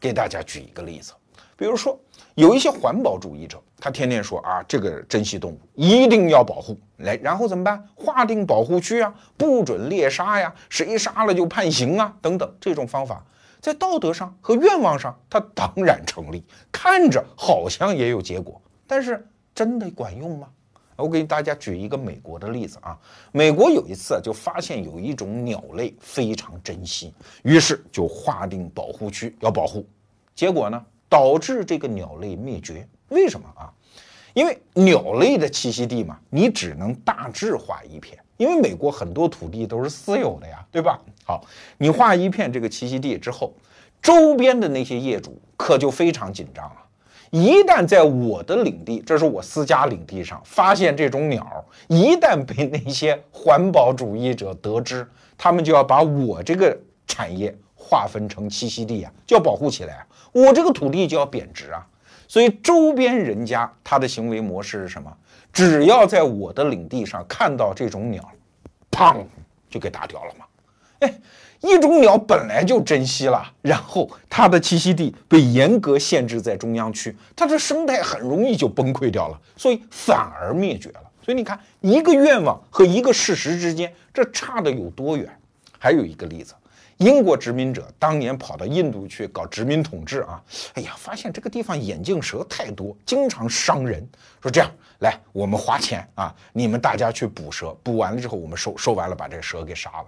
[0.00, 1.12] 给大家举一个例子，
[1.56, 1.96] 比如说
[2.34, 7.80] 有一些环保主义者，他天天说啊，这个珍稀动物一定要保护，来，然后怎么办？
[7.94, 13.24] 划定保护区啊，不准猎杀呀，谁杀了就判刑啊，等等，这种方法
[13.60, 20.48] 在道德上和愿望上，它当然成立，看着好像也有结果，但是真的管用吗？
[20.96, 22.98] 我给大家举一个美国的例子啊，
[23.30, 29.86] 美国有一次就发现有一种鸟类非常珍稀，于是就划定保护区要保护，
[30.34, 32.84] 结果呢导致这个鸟类灭绝。
[33.10, 33.72] 为什么啊？
[34.34, 40.98] 因为鸟类的栖息地嘛，你只能大致划一片，因为美国很多土地都是私有的呀，对吧？
[41.24, 41.44] 好，
[41.76, 43.52] 你划一片这个栖息地之后，
[44.00, 46.76] 周边的那些业主可就非常紧张了。
[47.30, 56.74] 一旦在我的领地，这是我私家领地上发现这种鸟，一旦被那些环保主义者得知，他们就要把我这个
[57.06, 61.86] 产业划分成栖息地啊，就要保护起来啊，我这个土地就要贬值啊。
[62.28, 65.12] 所以周边人家他的行为模式是什么？
[65.52, 68.22] 只要在我的领地上看到这种鸟，
[68.92, 69.24] 砰
[69.68, 70.44] 就给打掉了嘛。
[71.00, 71.20] 哎。
[71.60, 81.00] 一种鸟本来就珍稀了，然后它的栖息地被严格限制在中央区，它的生态很容易就崩溃掉了，所以反而灭绝了。
[81.20, 85.28] 所以你看，一个愿望和一个事实之间，这差的有多远？
[85.80, 86.54] 还有一个例子，
[86.98, 90.42] 英国殖民者当年跑到印度去搞殖民统治啊，
[90.74, 94.06] 哎呀，发现这个地方眼镜蛇太多，经常伤人，
[94.42, 94.68] 说这样
[95.00, 100.06] 来，我们花钱啊，你们大家去捕蛇，捕完了之后，我们收收完了，把这蛇给杀了。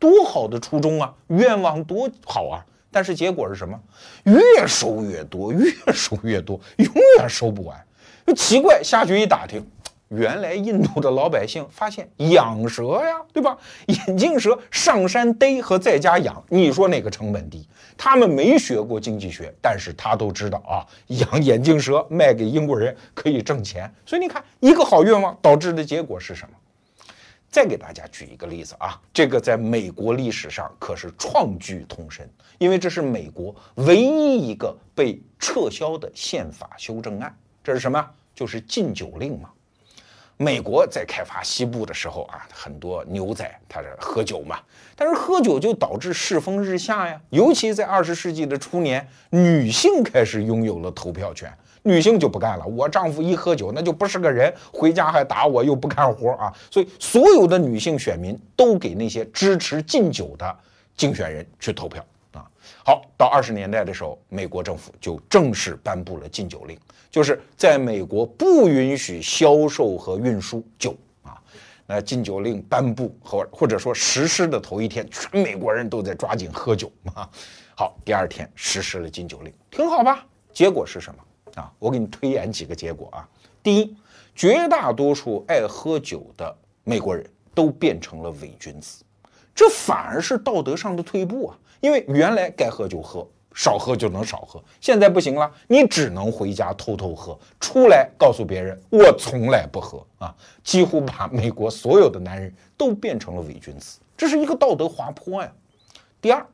[0.00, 2.66] 多好的初衷啊，愿望多好啊！
[2.90, 3.80] 但是结果是什么？
[4.24, 7.86] 越收越多，越收越多，永远收不完。
[8.34, 9.64] 奇怪，下去一打听，
[10.14, 13.56] 原来印度的老百姓发现养蛇呀，对吧？
[13.86, 17.66] 眼镜蛇上山逮和在家养，你说哪个成本低？
[17.96, 23.90] 他们没学过经济学，但是他都知道啊，养眼镜蛇卖给英国人可以挣钱。
[24.04, 26.54] 所以你看，一个好愿望导致的结果是什么？
[27.48, 37.34] 再给大家举一个例子啊，这个在美国历史上可是创举通身，因为这是美国唯一一个被撤销的宪法修正案。
[37.64, 38.04] 这是什么？
[38.34, 39.48] 就是禁酒令嘛。
[40.42, 44.58] 美国在开发西部的时候啊，很多牛仔他是喝酒嘛，
[44.96, 47.20] 但是喝酒就导致世风日下呀。
[47.30, 51.48] 尤其在二十世纪的初年，女性开始拥有了投票权。
[51.84, 56.52] 女性就不干了，我丈夫一喝酒那就不是个人，回家还打我，又不干活啊！
[56.70, 60.56] 所以所有的女性选民都给那些支持禁酒的
[60.96, 62.50] 竞选人去投票啊。
[62.84, 66.78] 好，到二十年代的时候，美国政府就正式颁布了禁酒令，
[67.10, 71.40] 就是在美国不允许销售和运输酒啊。
[71.86, 77.28] 那禁酒令颁布或或者说实施的头一天，全美国人都在抓紧喝酒啊。
[77.76, 80.24] 好，第二天实施了禁酒令，挺好吧？
[80.52, 81.62] 结果是什么？
[81.62, 83.28] 啊，我给你推演几个结果啊。
[83.62, 83.96] 第一，
[84.34, 89.04] 绝大多数爱喝酒的美国人都变成了伪君子，
[89.54, 91.58] 这反而是道德上的退步啊。
[91.82, 100.34] 因为原来该喝就喝，少喝就能少喝，现在不行了，你只能回家偷偷喝，出来告诉别人我从来不喝啊。
[100.64, 105.52] 几乎把美国所有的男人都变成了伪君子，这是一个道德滑坡呀。
[106.20, 106.46] 第二。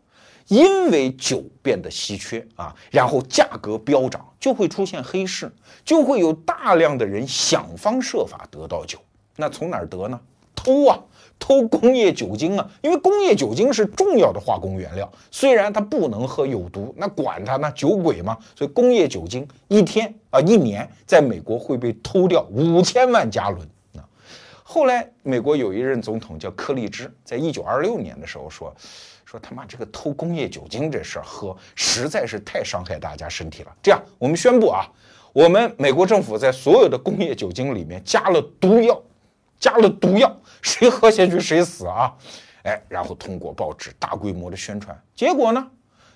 [0.47, 5.53] 因为酒变得稀缺啊，然后价格飙涨，就会出现黑市，
[5.85, 8.99] 就会有大量的人想方设法得到酒。
[9.37, 10.18] 那从哪儿得呢？
[10.55, 10.99] 偷啊，
[11.39, 12.70] 偷工业酒精啊！
[12.82, 17.70] 因为工业酒精是重要的化工原料，虽然它不能喝，有毒，那管它呢？
[17.72, 18.36] 酒鬼嘛。
[18.57, 23.61] 所以工业酒精一天啊，一年在美国会被偷掉五千万加仑
[23.97, 24.03] 啊。
[24.62, 28.74] 后来美国有一任总统叫柯立芝，在一九二六年的时候说。
[29.30, 33.76] 说他妈这个偷工业酒精这事儿喝实在是太伤害大家身体了。
[33.82, 34.89] 这样，我们宣布啊，
[35.34, 38.99] 我们美国政府在所有的工业酒精里面加了毒药，
[39.59, 42.14] 加了毒药，谁喝下去谁死啊！
[42.64, 45.70] 哎，然后通过报纸大规模的宣传，结果呢？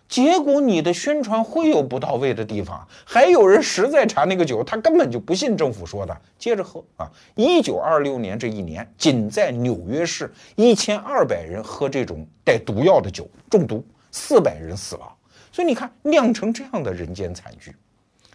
[0.09, 7.11] 结果你的宣传会有不到位的地方，还有人实在馋那个酒，他根本就不信政府说的，接着喝啊！
[7.35, 15.11] 一九二六年这一年，仅在纽约市，一千二百人喝这种带毒药的酒中毒，四百人死亡。
[15.51, 17.75] 所以你看，酿成这样的人间惨剧。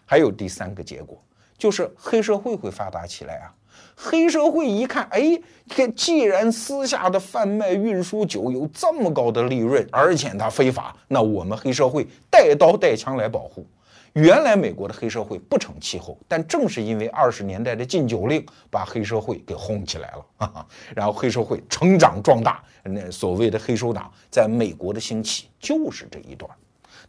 [0.03, 1.23] 还有第三个结果，
[1.59, 3.53] 就是黑社会会发达起来啊。
[3.99, 5.37] 黑社会一看，哎，
[5.67, 13.65] 这既然私下的贩卖、运输酒有这么高的利润，而且它非法，那我们黑社会带刀带枪来保护。
[14.13, 20.65] 原来美国的黑社会不成气候，但正是因为二十年代的禁酒令，把黑社会给轰起来了啊。
[20.95, 26.49] 然后黑社会成长壮大，那所谓的黑手党在美国的兴起就是这一段。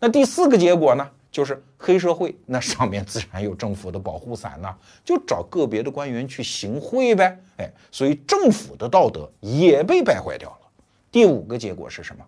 [0.01, 1.07] 那第四个结果呢？
[1.31, 4.75] 就是黑社会，那上面自然有政府的保护伞呐，
[5.05, 10.69] 就找个别的官员去行贿呗，哎，所以政府的道德也被败坏掉了。
[11.11, 12.25] 第五个结果是什么？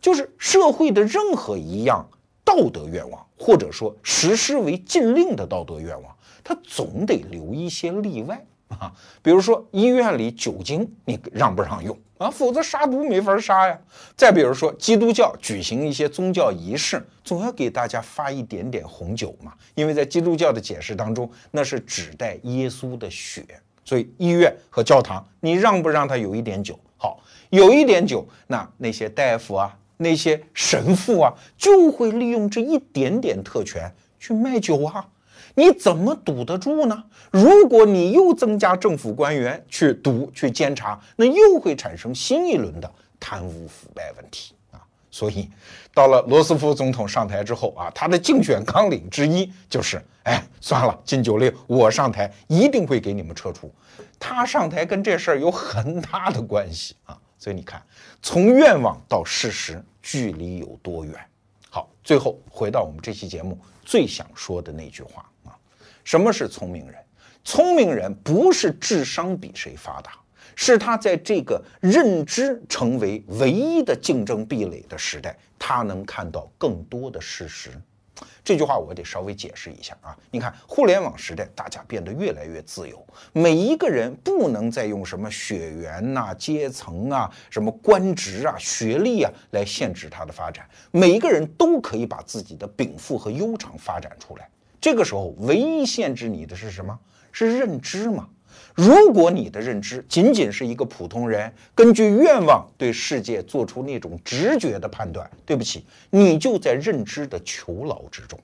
[0.00, 2.06] 就是社会的任何一样
[2.44, 8.44] 道德愿望，或者说实施为禁令的道德愿望，它总得留一些例外。
[8.68, 8.92] 啊，
[9.22, 12.30] 比如说医院里酒精，你让不让用啊？
[12.30, 13.78] 否则杀毒没法杀呀。
[14.16, 23.44] 再比如说基督教举行一些宗教仪式，总要给大家发一点点红酒嘛，因为在基督教的解释当中，那是指代耶稣的血。
[23.84, 26.78] 所以医院和教堂，你让不让他有一点酒？
[26.96, 35.06] 好，有一点酒，那那些大夫啊，那些神父啊，就会利用这一点点特权去卖酒啊。
[35.54, 37.04] 你怎么堵得住呢？
[37.30, 42.90] 如果你又增加政府官员去堵、去监察，那又会产生新一轮的
[43.20, 44.82] 贪污腐败问题啊！
[45.10, 45.48] 所以，
[45.94, 53.72] 到了罗斯福总统上台之后啊，他的竞选纲领之一就是：哎，算了，禁酒令我上台一定会给你们撤除。
[54.18, 57.16] 他上台跟这事儿有很大的关系啊！
[57.38, 57.80] 所以你看，
[58.20, 61.14] 从愿望到事实距离有多远？
[61.70, 65.24] 好，最后回到我们这期节目最想说的那句话。
[66.04, 66.94] 什么是聪明人？
[67.42, 70.12] 聪明人不是智商比谁发达，
[70.54, 77.70] 是他在这个认知成为唯一的竞争壁垒的时代，他能看到更多的事实。
[78.44, 80.16] 这句话我得稍微解释一下啊！
[80.30, 94.48] 你看，互联网时代，大家变得越来越自由，每一个人不能再用什么血缘呐、阶层啊、什么官职啊、学历啊来限制他的发展，每一个人都可以把自己的禀赋和悠长发展出来。
[94.84, 96.98] 这个时候，唯一限制你的是什么？
[97.32, 98.28] 是认知嘛？
[98.74, 108.38] 如果你的认知仅仅是一个普通人根据愿望对世界做出那种直觉的判断，对不起，你就在认知的囚牢之中。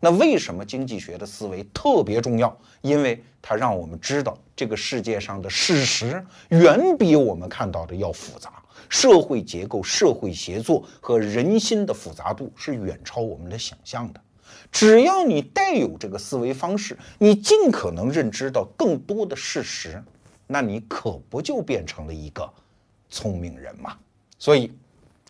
[0.00, 2.58] 那为什么经济学的思维特别重要？
[2.80, 14.20] 因为它让我们知道这个世界上的事实远比我们看到的要复杂，社会结构、社会协作和人心的复杂度是远超我们的想象的。
[14.72, 20.02] 只要你带有这个思维方式，你尽可能认知到更多的事实，
[20.46, 22.50] 那你可不就变成了一个
[23.10, 23.96] 聪明人嘛？
[24.38, 24.72] 所以，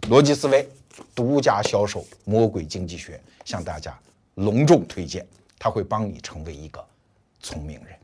[0.09, 0.67] 逻辑思维
[1.15, 3.99] 独家销售《魔鬼经济学》，向大家
[4.37, 5.27] 隆重推荐，
[5.59, 6.83] 它会帮你成为一个
[7.41, 7.99] 聪明人。